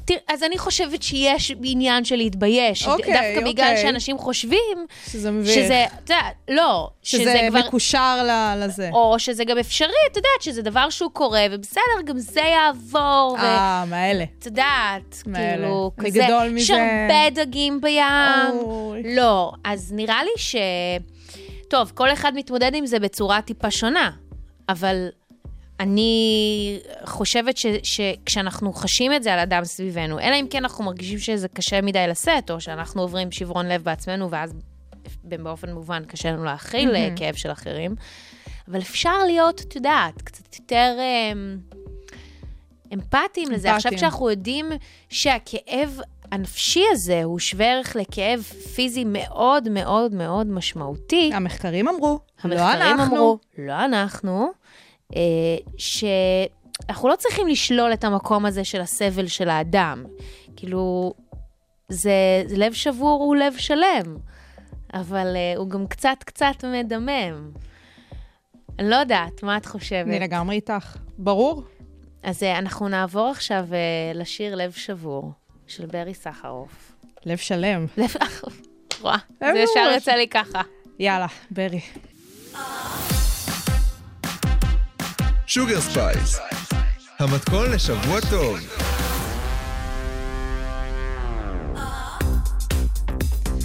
[0.04, 2.86] תראה, אז אני חושבת שיש עניין של להתבייש.
[2.86, 3.82] אוקיי, דווקא בגלל אוקיי.
[3.82, 5.54] שאנשים חושבים שזה מביך.
[5.54, 7.58] שזה, אתה יודע, לא, שזה, שזה כבר...
[7.58, 8.90] מקושר ל- לזה.
[8.92, 13.42] או שזה גם אפשרי, את יודעת, שזה דבר שהוא קורה, ובסדר, גם זה יעבור, ו...
[13.42, 14.24] אה, מאלה.
[14.38, 15.22] את יודעת.
[15.34, 16.82] כאילו, כזה, גדול יש מזה.
[16.82, 18.58] הרבה דגים בים.
[18.60, 19.02] אוי.
[19.16, 20.56] לא, אז נראה לי ש...
[21.68, 24.10] טוב, כל אחד מתמודד עם זה בצורה טיפה שונה,
[24.68, 25.08] אבל
[25.80, 31.18] אני חושבת ש, שכשאנחנו חשים את זה על אדם סביבנו, אלא אם כן אנחנו מרגישים
[31.18, 34.54] שזה קשה מדי לשאת, או שאנחנו עוברים שברון לב בעצמנו, ואז
[35.24, 37.18] באופן מובן קשה לנו להכיל mm-hmm.
[37.18, 37.94] כאב של אחרים,
[38.68, 40.96] אבל אפשר להיות, את יודעת, קצת יותר...
[41.32, 41.58] אמ,
[42.94, 43.74] אמפתיים לזה.
[43.74, 43.96] עכשיו אמפתיים.
[43.96, 44.66] כשאנחנו יודעים
[45.08, 46.00] שהכאב
[46.32, 48.42] הנפשי הזה הוא שווה ערך לכאב
[48.74, 53.16] פיזי מאוד מאוד מאוד משמעותי, המחקרים אמרו, לא המחקרים אנחנו.
[53.16, 54.48] אמרו, לא אנחנו,
[55.16, 55.20] אה,
[55.78, 60.04] שאנחנו לא צריכים לשלול את המקום הזה של הסבל של האדם.
[60.56, 61.14] כאילו,
[61.88, 64.16] זה, זה לב שבור הוא לב שלם,
[64.94, 67.50] אבל אה, הוא גם קצת קצת מדמם.
[68.78, 70.06] אני לא יודעת, מה את חושבת?
[70.06, 70.96] אני לגמרי איתך.
[71.18, 71.62] ברור.
[72.22, 75.32] אז אה, אנחנו נעבור עכשיו אה, לשיר לב שבור
[75.68, 76.92] של ברי סחרוף.
[77.26, 77.86] לב שלם.
[77.96, 78.14] לב,
[79.00, 79.96] רואה, לב זה ישר ממש.
[79.96, 80.62] יצא לי ככה.
[80.98, 81.80] יאללה, ברי.
[85.46, 86.38] שוגר ספייס,
[87.18, 88.58] המתכון לשבוע טוב.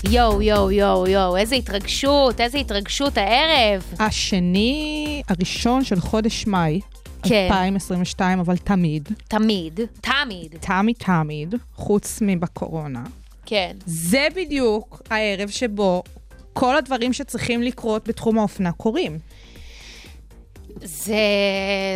[0.09, 3.83] יואו, יואו, יואו, יואו, איזה התרגשות, איזה התרגשות הערב.
[3.99, 6.79] השני, הראשון של חודש מאי,
[7.23, 7.47] כן.
[7.51, 13.03] 2022, אבל תמיד, תמיד, תמיד, תמיד תמיד, חוץ מבקורונה.
[13.45, 13.71] כן.
[13.85, 16.03] זה בדיוק הערב שבו
[16.53, 19.19] כל הדברים שצריכים לקרות בתחום האופנה קורים.
[20.81, 21.15] זה,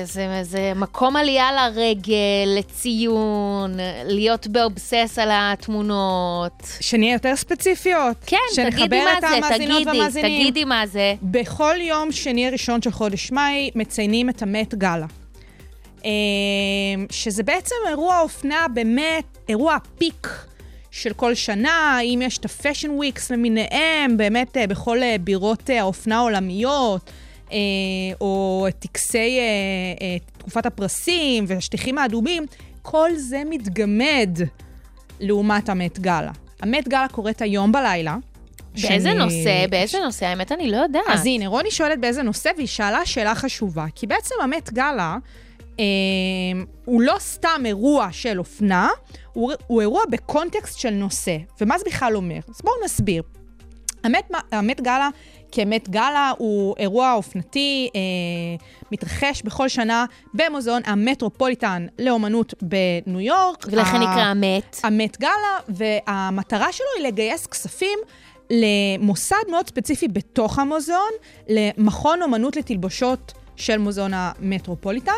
[0.03, 6.63] זה, זה מקום עלייה לרגל, לציון, להיות באובסס על התמונות.
[6.79, 8.17] שנהיה יותר ספציפיות.
[8.25, 8.37] כן,
[8.71, 10.41] תגידי מה זה, תגידי, והמאזינים.
[10.41, 11.13] תגידי מה זה.
[11.23, 15.05] בכל יום שני הראשון של חודש מאי מציינים את ה Met Gala.
[16.05, 16.11] אה,
[17.11, 20.27] שזה בעצם אירוע אופנה, באמת אירוע peak
[20.91, 25.69] של כל שנה, אם יש את ה fashion weeks למיניהם, באמת אה, בכל אה, בירות
[25.69, 27.11] האופנה העולמיות,
[27.51, 27.57] אה,
[28.21, 29.43] או את טקסי אה,
[30.01, 32.45] אה, תקופת הפרסים והשטיחים האדומים,
[32.81, 34.39] כל זה מתגמד
[35.19, 36.31] לעומת ה Met Gala.
[36.61, 38.17] ה Met Gala קורית היום בלילה.
[38.81, 39.65] באיזה שאני- נושא?
[39.69, 40.25] באיזה נושא?
[40.25, 41.03] האמת, אני לא יודעת.
[41.07, 43.85] אז הנה, רוני שואלת באיזה נושא, והיא שאלה שאלה חשובה.
[43.95, 45.17] כי בעצם המט גאלה
[45.79, 45.83] אה,
[46.85, 48.89] הוא לא סתם אירוע של אופנה,
[49.33, 51.37] הוא, הוא אירוע בקונטקסט של נושא.
[51.61, 52.39] ומה זה בכלל אומר?
[52.49, 53.23] אז בואו נסביר.
[54.07, 55.09] המט, המט גאלה
[55.51, 57.99] כמת גאלה הוא אירוע אופנתי, אה,
[58.91, 63.65] מתרחש בכל שנה במוזיאון המטרופוליטן לאומנות בניו יורק.
[63.71, 64.79] ולכן ה- נקרא המת.
[64.83, 67.99] המט גאלה, והמטרה שלו היא לגייס כספים
[68.49, 71.11] למוסד מאוד ספציפי בתוך המוזיאון,
[71.49, 75.11] למכון אומנות לתלבושות של מוזיאון המטרופוליטן.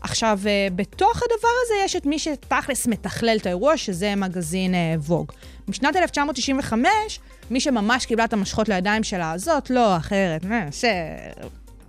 [0.00, 4.94] עכשיו, אה, בתוך הדבר הזה יש את מי שתכלס מתכלל את האירוע, שזה מגזין אה,
[4.98, 5.32] ווג.
[5.68, 10.88] בשנת 1995, מי שממש קיבלה את המשכות לידיים שלה, זאת לא אחרת מאשר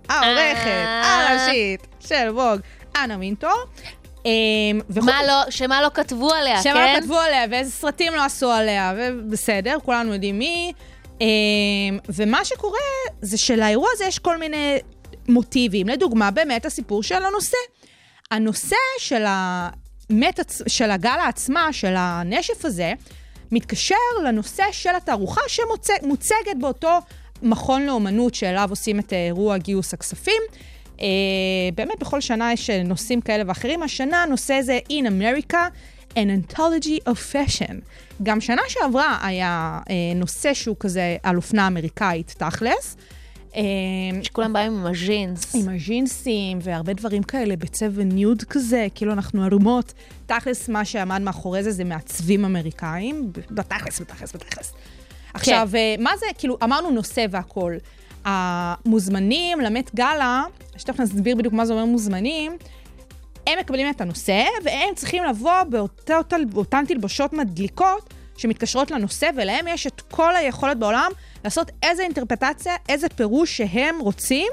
[0.08, 1.28] העורכת אה.
[1.28, 2.60] הראשית של ווג,
[2.96, 3.64] אנה מינטור.
[4.26, 4.30] אה,
[4.90, 6.94] וחוץ מה לא, שמה לא כתבו עליה, שמה כן?
[6.94, 10.72] לא כתבו עליה ואיזה סרטים לא עשו עליה, ובסדר, כולנו יודעים מי.
[11.20, 11.26] אמ,
[12.08, 12.78] ומה שקורה
[13.20, 14.78] זה שלאירוע הזה יש כל מיני
[15.28, 15.88] מוטיבים.
[15.88, 17.56] לדוגמה, באמת הסיפור של הנושא.
[18.32, 22.92] הנושא של, המת, של הגלה עצמה, של הנשף הזה,
[23.52, 26.98] מתקשר לנושא של התערוכה שמוצגת באותו
[27.42, 30.42] מכון לאומנות שאליו עושים את אירוע גיוס הכספים.
[31.00, 31.06] אה,
[31.74, 33.82] באמת, בכל שנה יש אה, נושאים כאלה ואחרים.
[33.82, 35.56] השנה הנושא זה In America,
[36.14, 37.74] an Anthology of Fashion.
[38.22, 42.96] גם שנה שעברה היה אה, נושא שהוא כזה על אופנה אמריקאית, תכלס.
[43.56, 43.62] אה,
[44.22, 45.54] שכולם באים עם הז'ינס.
[45.54, 49.92] עם הג'ינסים והרבה דברים כאלה בצבע ניוד כזה, כאילו אנחנו ערומות.
[50.26, 54.72] תכלס, מה שעמד מאחורי זה זה מעצבים אמריקאים, בתכלס, בתכלס, בתכלס.
[55.34, 57.78] עכשיו, אה, מה זה, כאילו, אמרנו נושא והכול.
[58.24, 60.44] המוזמנים למט גאלה,
[60.76, 62.56] שתכף נסביר בדיוק מה זה אומר מוזמנים,
[63.46, 65.62] הם מקבלים את הנושא, והם צריכים לבוא
[66.52, 71.10] באותן תלבושות מדליקות שמתקשרות לנושא, ולהם יש את כל היכולת בעולם
[71.44, 74.52] לעשות איזה אינטרפטציה, איזה פירוש שהם רוצים,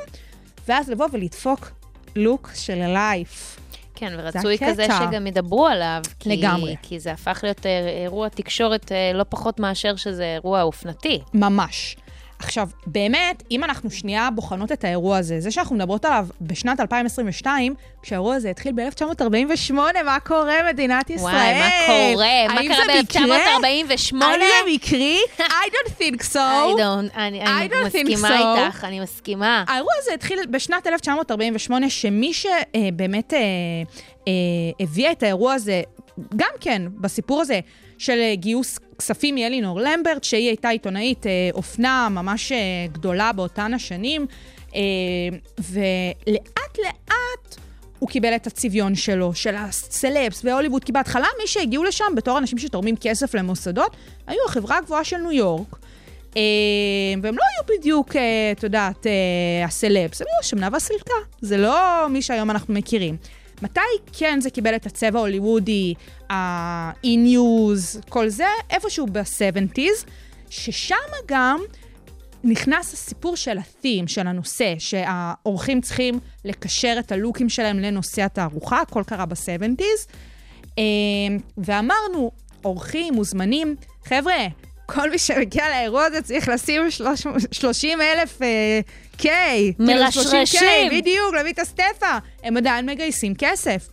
[0.68, 1.72] ואז לבוא ולדפוק
[2.16, 3.60] לוק של לייף.
[3.96, 4.58] כן, ורצוי.
[4.58, 6.02] כזה שגם ידברו עליו.
[6.20, 6.76] כי, לגמרי.
[6.82, 11.20] כי זה הפך להיות אה, אירוע תקשורת אה, לא פחות מאשר שזה אירוע אופנתי.
[11.34, 11.96] ממש.
[12.40, 17.76] עכשיו, באמת, אם אנחנו שנייה בוחנות את האירוע הזה, זה שאנחנו מדברות עליו בשנת 2022,
[18.02, 19.74] כשהאירוע הזה התחיל ב-1948,
[20.06, 21.34] מה קורה, מדינת ישראל?
[21.34, 22.48] וואי, מה קורה?
[22.48, 23.38] מה קרה זה מקרה?
[23.38, 23.66] ב-1948?
[23.66, 25.20] האם זה מקרי?
[25.38, 26.36] I don't think so.
[26.36, 28.66] I don't, אני, אני I don't think מסכימה so.
[28.66, 29.64] איתך, אני מסכימה.
[29.68, 33.40] האירוע הזה התחיל בשנת 1948, שמי שבאמת אה,
[34.28, 34.34] אה,
[34.80, 35.82] הביאה את האירוע הזה,
[36.36, 37.60] גם כן, בסיפור הזה
[38.00, 42.58] של אה, גיוס כספים מאלינור למברט, שהיא הייתה עיתונאית אה, אופנה ממש אה,
[42.92, 44.26] גדולה באותן השנים,
[45.60, 47.56] ולאט לאט
[48.00, 52.58] הוא קיבל את הצביון שלו, של הסלבס והוליווד, כי בהתחלה מי שהגיעו לשם בתור אנשים
[52.58, 53.96] שתורמים כסף למוסדות,
[54.28, 55.76] היו החברה הגבוהה של ניו יורק.
[57.22, 58.16] והם לא היו בדיוק,
[58.52, 59.06] את יודעת,
[59.66, 61.14] הסלבס, הם היו השמנה והסלקה.
[61.42, 63.18] זה לא מי שהיום אנחנו מכירים.
[63.62, 63.80] מתי
[64.14, 65.94] כן זה קיבל את הצבע ההוליוודי,
[66.30, 68.48] ה-e-news, כל זה?
[68.70, 70.10] איפשהו ב-70's,
[70.50, 70.96] ששם
[71.26, 71.60] גם
[72.44, 79.04] נכנס הסיפור של ה-theme, של הנושא, שהאורחים צריכים לקשר את הלוקים שלהם לנושא התערוכה, הכל
[79.06, 80.12] קרה ב-70's.
[80.78, 80.84] אה,
[81.58, 82.32] ואמרנו,
[82.66, 84.48] אורחים, מוזמנים, חבר'ה,
[84.94, 86.82] כל מי שמגיע לאירוע הזה צריך לשים
[87.52, 88.40] 30 אלף
[89.18, 89.74] קיי.
[89.80, 90.92] מרשרשים.
[90.92, 92.18] בדיוק, להביא את הסטפה.
[92.44, 93.90] הם עדיין מגייסים כסף.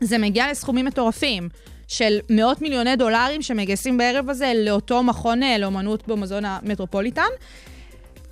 [0.00, 1.48] זה מגיע לסכומים מטורפים.
[1.88, 7.28] של מאות מיליוני דולרים שמגייסים בערב הזה לאותו מכון אה, לאומנות במוזיאון המטרופוליטן.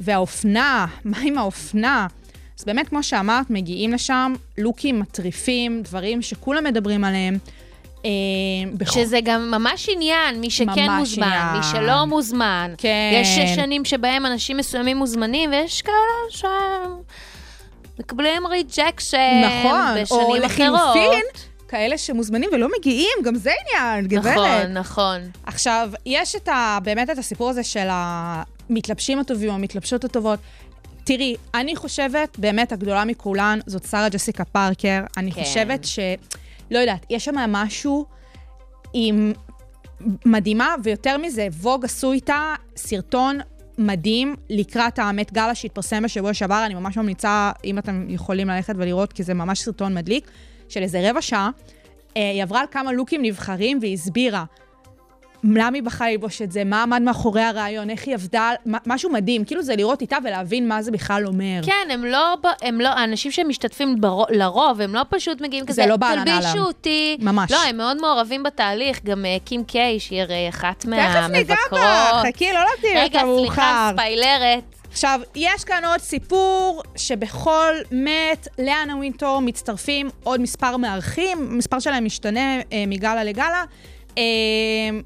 [0.01, 2.07] והאופנה, מה עם האופנה?
[2.59, 7.39] אז באמת, כמו שאמרת, מגיעים לשם לוקים מטריפים, דברים שכולם מדברים עליהם.
[8.05, 11.57] אה, שזה גם ממש עניין, מי שכן ממש מוזמן, עניין.
[11.57, 12.75] מי שלא מוזמן.
[12.79, 13.11] כן.
[13.15, 15.97] יש שנים שבהם אנשים מסוימים מוזמנים, ויש כאלה
[16.31, 16.91] שהם
[17.99, 20.39] מקבלים rejection נכון, או בשנים אחרות.
[20.45, 21.25] לחילופין,
[21.69, 24.37] כאלה שמוזמנים ולא מגיעים, גם זה עניין, גברת.
[24.37, 25.21] נכון, נכון.
[25.47, 30.39] עכשיו, יש את ה, באמת את הסיפור הזה של המתלבשים הטובים, המתלבשות הטובות.
[31.05, 35.01] תראי, אני חושבת, באמת הגדולה מכולן, זאת שרה ג'סיקה פארקר.
[35.17, 35.43] אני כן.
[35.43, 35.99] חושבת ש...
[36.71, 38.07] לא יודעת, יש שם משהו
[38.93, 39.33] עם...
[40.27, 43.39] מדהימה, ויותר מזה, ווג עשו איתה סרטון
[43.79, 46.63] מדהים לקראת האמת גאלה שהתפרסם בשבוע שעבר.
[46.67, 50.31] אני ממש ממליצה, אם אתם יכולים ללכת ולראות, כי זה ממש סרטון מדליק,
[50.69, 51.51] של איזה רבע שעה.
[52.17, 54.45] אה, היא עברה על כמה לוקים נבחרים והיא הסבירה
[55.45, 59.11] למה היא בחרה ללבוש את זה, מה עמד מאחורי הרעיון, איך היא עבדה, מה- משהו
[59.11, 59.45] מדהים.
[59.45, 61.61] כאילו זה לראות איתה ולהבין מה זה בכלל אומר.
[61.67, 65.97] כן, הם לא, הם לא, האנשים שמשתתפים בר, לרוב, הם לא פשוט מגיעים כזה, לא
[65.97, 67.17] תלבישו אהלן." אותי.
[67.21, 67.51] ממש.
[67.51, 71.81] לא, הם מאוד מעורבים בתהליך, גם אה, קים קיי, שהיא הרי אחת תכף ניגע מהמבקרות.
[71.81, 73.45] בה, חכי, לא להקדים את רגע, המאוחר.
[73.47, 74.63] סליחה, ספיילרת.
[74.93, 82.05] עכשיו, יש כאן עוד סיפור שבכל מת לאנה ווינטור מצטרפים עוד מספר מארחים, המספר שלהם
[82.05, 82.41] משתנה
[82.73, 83.65] אה, מגלה לגלה,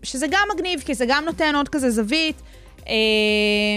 [0.02, 2.42] שזה גם מגניב, כי זה גם נותן עוד כזה זווית.
[2.88, 2.94] אה,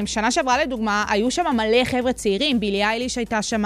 [0.05, 3.63] שנה שעברה לדוגמה, היו שם מלא חבר'ה צעירים, בילי אייליש הייתה שם,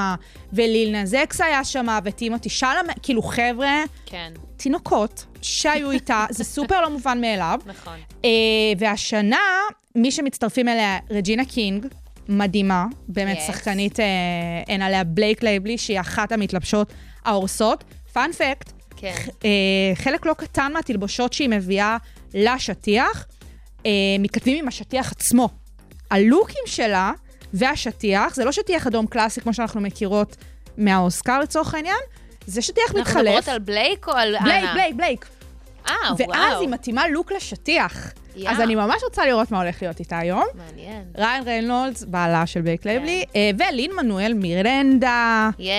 [0.54, 6.90] וליל נזקס היה שם, וטימותי שלם, כאילו חבר'ה, כן, תינוקות, שהיו איתה, זה סופר לא
[6.90, 7.60] מובן מאליו.
[7.66, 7.98] נכון.
[8.26, 8.30] אה,
[8.80, 9.40] והשנה,
[9.96, 11.86] מי שמצטרפים אליה, רג'ינה קינג,
[12.30, 13.42] מדהימה, באמת Yes.
[13.48, 14.06] שחקנית, אה,
[14.68, 16.94] אין עליה בלייק לייבלי, שהיא אחת המתלבשות
[17.26, 17.84] ההורסות.
[18.14, 19.16] fun fact, כן.
[19.46, 21.98] אה, חלק לא קטן מהתלבושות שהיא מביאה
[22.34, 23.26] לשטיח,
[23.86, 25.50] אה, מתכתבים עם השטיח עצמו.
[26.12, 27.12] הלוקים שלה
[27.54, 30.36] והשטיח, זה לא שטיח אדום קלאסי כמו שאנחנו מכירות
[30.78, 32.00] מהאוסקר לצורך העניין,
[32.46, 33.28] זה שטיח אנחנו מתחלף.
[33.28, 34.46] מדברות על בלייק או על אנה?
[34.46, 35.26] בלייק, בלייק, בלייק.
[35.90, 36.62] אה, ואז וואו.
[36.62, 38.14] היא מתאימה לוק לשטיח.
[38.36, 38.50] יא.
[38.50, 40.46] אז אני ממש רוצה לראות מה הולך להיות איתה היום.
[40.56, 41.04] מעניין.
[41.18, 42.90] ריין ריינולדס, בעלה של בלייק כן.
[42.90, 45.72] לייבלי, אה, ולין מנואל מירנדה, yes.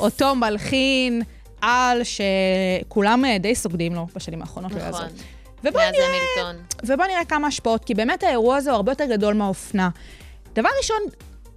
[0.00, 1.22] אותו מלחין
[1.60, 4.72] על שכולם אה, די סוגדים לו בשנים האחרונות.
[4.72, 4.86] נכון.
[5.64, 6.64] מאז נראה, המילטון.
[6.84, 9.88] ובוא נראה כמה השפעות, כי באמת האירוע הזה הוא הרבה יותר גדול מהאופנה.
[10.54, 10.96] דבר ראשון,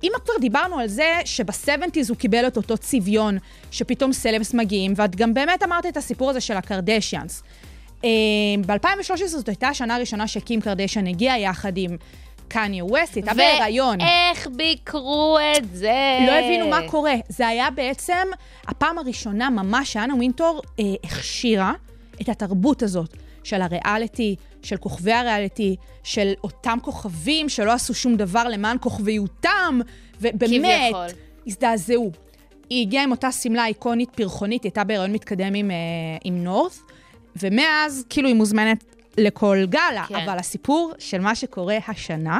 [0.04, 3.38] אם כבר דיברנו על זה שב-70's הוא קיבל את אותו צביון,
[3.72, 7.44] שפתאום סלבס מגיעים, ואת גם באמת אמרת את הסיפור הזה של הקרדשיאנס.
[8.66, 11.98] ב-2013 זאת הייתה השנה הראשונה שקים קרדשיאן הגיע יחד עם
[12.48, 13.98] קניה ווסט, הייתה בהיריון.
[14.02, 16.18] ואיך ביקרו את זה?
[16.28, 17.14] לא הבינו מה קורה.
[17.30, 18.28] זה היה בעצם
[18.68, 21.74] הפעם הראשונה ממש שאנה ווינטור אה, הכשירה
[22.22, 28.44] את התרבות הזאת של הריאליטי, של כוכבי הריאליטי, של אותם כוכבים שלא עשו שום דבר
[28.44, 29.80] למען כוכביותם,
[30.22, 30.94] ובאמת.
[31.48, 32.12] הזדעזעו.
[32.70, 35.76] היא הגיעה עם אותה שמלה איקונית פרחונית, היא הייתה בהיריון מתקדם עם, אה,
[36.24, 36.80] עם נורת',
[37.36, 40.06] ומאז כאילו היא מוזמנת לכל גלה.
[40.08, 40.16] כן.
[40.16, 42.40] אבל הסיפור של מה שקורה השנה,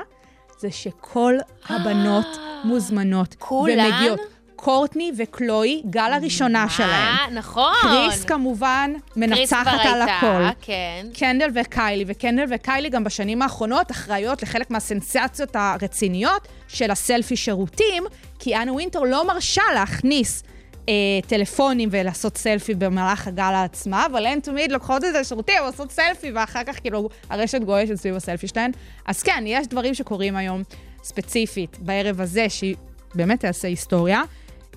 [0.60, 1.34] זה שכל
[1.70, 2.28] הבנות
[2.64, 3.36] מוזמנות.
[3.40, 3.86] כולן?
[3.86, 4.20] ומגיעות.
[4.56, 6.90] קורטני וקלוי, גל הראשונה שלהם.
[6.92, 7.74] אה, נכון.
[7.82, 10.44] קריס כמובן קריס מנצחת כבר על הייתה, הכל.
[10.62, 11.06] כן.
[11.14, 18.04] קנדל וקיילי, וקנדל וקיילי גם בשנים האחרונות אחראיות לחלק מהסנסציות הרציניות של הסלפי שירותים,
[18.40, 20.44] כי אנה ווינטר לא מרשה להכניס
[20.90, 20.94] אה,
[21.28, 26.64] טלפונים ולעשות סלפי במהלך הגלה עצמה, אבל הן תמיד לוקחות את השירותים, עושות סלפי, ואחר
[26.64, 28.72] כך כאילו הרשת גועשת סביב הסלפי שלהן.
[29.06, 30.64] אז כן, יש דברים שקורים היום
[31.04, 32.76] ספציפית בערב הזה, שהיא
[33.16, 34.22] באמת תעשה היסטוריה.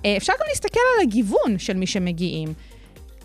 [0.04, 2.52] אה, אפשר גם להסתכל על הגיוון של מי שמגיעים.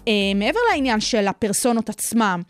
[0.08, 2.42] אה, מעבר לעניין של הפרסונות עצמם,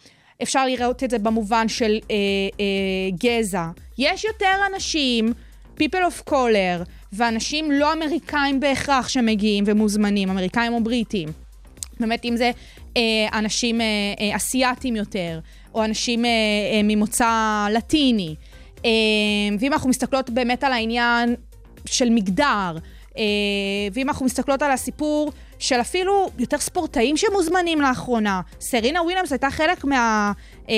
[0.44, 2.16] אפשר לראות את זה במובן של אה,
[2.60, 3.66] אה, גזע.
[3.98, 5.34] יש יותר אנשים,
[5.80, 11.30] people of color, ואנשים לא אמריקאים בהכרח שמגיעים ומוזמנים, אמריקאים או בריטים.
[12.00, 12.52] באמת, אם זה
[12.98, 13.02] אה,
[13.34, 13.86] אנשים אה,
[14.20, 15.40] אה, אסיאתים יותר,
[15.74, 18.36] או אנשים אה, אה, ממוצא לטיני.
[18.86, 18.90] אה,
[19.60, 21.36] ואם אנחנו מסתכלות באמת על העניין
[21.86, 22.78] של מגדר,
[23.18, 23.24] אה,
[23.94, 28.42] ואם אנחנו מסתכלות על הסיפור של אפילו יותר ספורטאים שמוזמנים לאחרונה.
[28.62, 30.32] סרינה וויליאמס הייתה חלק מה,
[30.70, 30.76] אה,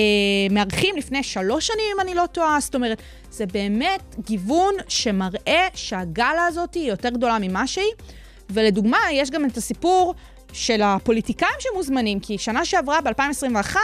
[0.97, 6.73] לפני שלוש שנים, אם אני לא טועה, זאת אומרת, זה באמת גיוון שמראה שהגאלה הזאת
[6.73, 7.91] היא יותר גדולה ממה שהיא.
[8.49, 10.13] ולדוגמה, יש גם את הסיפור
[10.53, 13.75] של הפוליטיקאים שמוזמנים, כי שנה שעברה, ב-2021,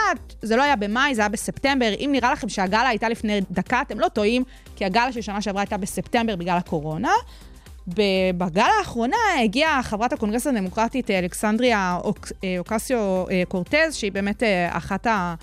[0.42, 1.92] זה לא היה במאי, זה היה בספטמבר.
[1.98, 4.44] אם נראה לכם שהגאלה הייתה לפני דקה, אתם לא טועים,
[4.76, 7.12] כי הגאלה של שנה שעברה הייתה בספטמבר בגלל הקורונה.
[8.38, 11.98] בגל האחרונה הגיעה חברת הקונגרס הדמוקרטית אה, אלכסנדריה
[12.44, 15.34] אה, אוקסיו אה, קורטז, שהיא באמת אחת ה...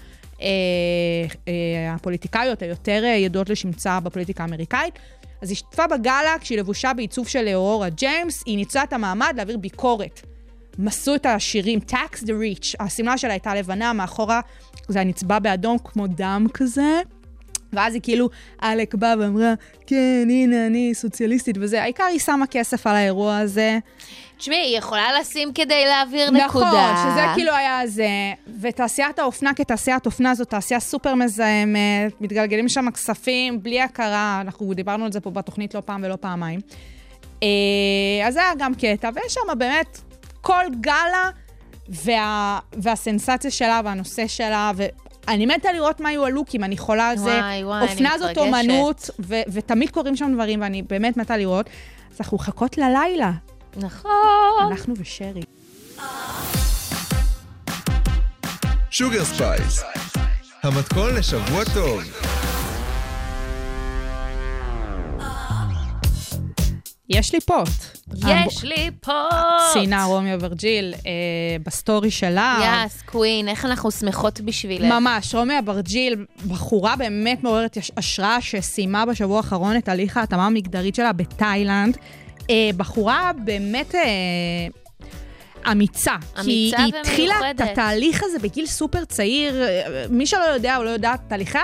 [1.96, 5.00] הפוליטיקאיות היותר ידועות לשמצה בפוליטיקה האמריקאית.
[5.42, 9.58] אז היא השתתפה בגאלה כשהיא לבושה בעיצוב של אורורה ג'יימס, היא ניצלה את המעמד להעביר
[9.58, 10.22] ביקורת
[10.80, 14.42] מסו את השירים, tax the rich, השמלה שלה הייתה לבנה, מאחורה
[14.88, 17.02] זה היה נצבע באדום כמו דם כזה.
[17.74, 19.54] ואז היא כאילו, עלק באה ואמרה,
[19.88, 21.82] כן, הנה, אני סוציאליסטית וזה.
[21.82, 23.80] העיקר היא שמה כסף על האירוע הזה.
[24.38, 26.92] תשמעי, היא יכולה לשים כדי להעביר נקודה.
[26.94, 28.10] נכון, שזה כאילו היה זה.
[28.62, 35.06] ותעשיית האופנה כתעשיית אופנה זו תעשייה סופר מזהמת, מתגלגלים שם כספים בלי הכרה, אנחנו דיברנו
[35.06, 36.60] על זה פה בתוכנית לא פעם ולא פעמיים.
[37.44, 40.02] אה, אז זה היה גם קטע, ויש שם באמת
[40.42, 41.30] כל גאלה
[41.90, 44.72] וה, והסנסציה שלה והנושא שלה,
[45.28, 47.24] ואני מתה לראות מה יהיו הלוקים, אני חולה על זה.
[47.40, 48.38] וואי, וואי, אני אופנה זאת מתרגשת.
[48.48, 51.66] אומנות, ו- ותמיד קורים שם דברים, ואני באמת מתה לראות.
[52.12, 53.32] אז אנחנו מחכות ללילה,
[53.78, 54.12] נכון.
[54.72, 55.42] אנחנו ושרי.
[58.90, 59.84] שוגר ספייס,
[60.64, 62.02] המתכון לשבוע טוב.
[67.10, 67.87] יש לי פוט.
[68.16, 69.30] יש לי פה...
[69.74, 71.12] ציינה רומי אברג'יל אה,
[71.66, 72.84] בסטורי שלה.
[72.86, 74.94] yes, queen, איך אנחנו שמחות בשבילך.
[74.94, 81.14] ממש, רומי אברג'יל, בחורה באמת מעוררת השראה שסיימה בשבוע האחרון את הליך ההתאמה המגדרית שלה
[81.14, 81.98] בתאילנד.
[82.50, 84.02] אה, בחורה באמת אה,
[85.72, 86.16] אמיצה.
[86.20, 87.62] כי אמיצה היא התחילה את.
[87.62, 89.64] התהליך הזה בגיל סופר צעיר.
[89.64, 91.58] אה, מי שלא יודע או לא יודע, תהליכי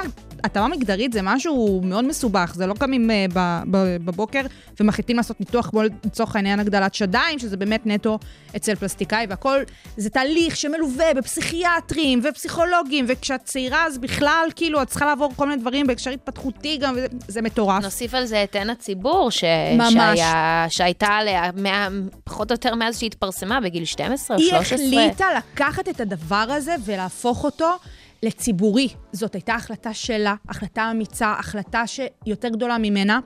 [0.43, 2.53] התאמה מגדרית זה משהו מאוד מסובך.
[2.55, 3.39] זה לא קמים ב-
[3.71, 4.41] ב- בבוקר
[4.79, 8.19] ומחליטים לעשות ניתוח כמו לצורך העניין הגדלת שדיים, שזה באמת נטו
[8.55, 9.59] אצל פלסטיקאי, והכל
[9.97, 15.61] זה תהליך שמלווה בפסיכיאטרים ופסיכולוגים, וכשאת צעירה אז בכלל, כאילו, את צריכה לעבור כל מיני
[15.61, 17.83] דברים בהקשר התפתחותי גם, וזה זה מטורף.
[17.83, 19.43] נוסיף על זה את עין הציבור, ש...
[19.89, 20.65] שהיה...
[20.69, 21.87] שהייתה עליה, מה...
[22.23, 24.77] פחות או יותר מאז שהתפרסמה, בגיל 12 או היא 13.
[24.77, 27.77] החליטה לקחת את הדבר הזה ולהפוך אותו
[28.23, 28.87] לציבורי.
[29.11, 33.19] זאת הייתה החלטה שלה, החלטה אמיצה, החלטה שיותר גדולה ממנה.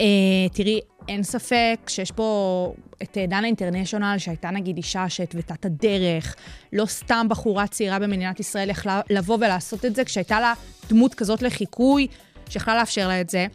[0.00, 0.06] אה,
[0.52, 2.72] תראי, אין ספק שיש פה
[3.02, 6.36] את אה, דנה אינטרנשיונל, שהייתה נגיד אישה שהתוותה את הדרך,
[6.72, 10.54] לא סתם בחורה צעירה במדינת ישראל יכלה לבוא ולעשות את זה, כשהייתה לה
[10.88, 12.06] דמות כזאת לחיקוי,
[12.48, 13.46] שיכלה לאפשר לה את זה.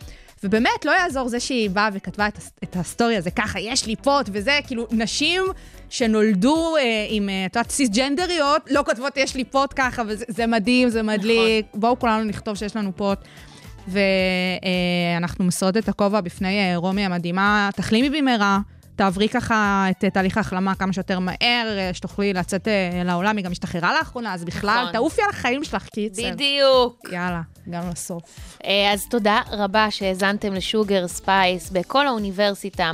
[0.43, 4.30] ובאמת, לא יעזור זה שהיא באה וכתבה את, את הסטורי הזה ככה, יש לי פוט
[4.32, 5.43] וזה, כאילו, נשים
[5.89, 10.47] שנולדו אה, עם, אה, את יודעת, סיסג'נדריות, לא כותבות יש לי פוט ככה, וזה זה
[10.47, 11.65] מדהים, זה מדליק.
[11.69, 11.81] נכון.
[11.81, 13.19] בואו כולנו נכתוב שיש לנו פוט.
[13.88, 17.69] ואנחנו מסירות את הכובע בפני אה, רומי המדהימה.
[17.75, 18.59] תחלימי במהרה,
[18.95, 23.38] תעברי ככה את אה, תהליך ההחלמה כמה שיותר מהר, אה, שתוכלי לצאת אה, לעולם.
[23.38, 24.93] היא גם השתחררה לאחרונה, אז בכלל, נכון.
[24.93, 26.31] תעופי על החיים שלך, קיצר.
[26.31, 27.09] בדיוק.
[27.11, 28.57] יאללה, הגענו לסוף.
[28.66, 32.91] אה, אז תודה רבה שהאזנתם לשוגר ספייס בקול האוניברסיטה,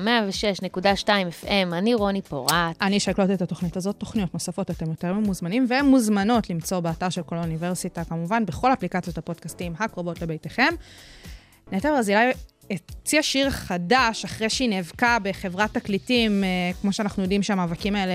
[1.05, 1.07] 106.2
[1.43, 2.75] FM, אני רוני פורט.
[2.81, 7.37] אני אשקלוט את התוכנית הזאת, תוכניות נוספות אתם יותר ממוזמנים ומוזמנות למצוא באתר של קול
[7.37, 10.73] האוניברסיטה, כמובן בכל אפליקציות הפודקאסטים הקרובות לביתכם.
[11.71, 12.31] נטע ברזילי
[12.71, 18.13] הוציאה שיר חדש אחרי שהיא נאבקה בחברת תקליטים, אה, כמו שאנחנו יודעים שהמאבקים האלה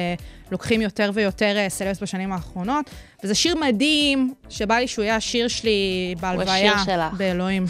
[0.51, 2.91] לוקחים יותר ויותר אה, סלבס בשנים האחרונות,
[3.25, 6.73] וזה שיר מדהים, שבא לי שהוא יהיה השיר שלי בהלוויה.
[6.73, 7.13] השיר שלך.
[7.17, 7.65] באלוהים.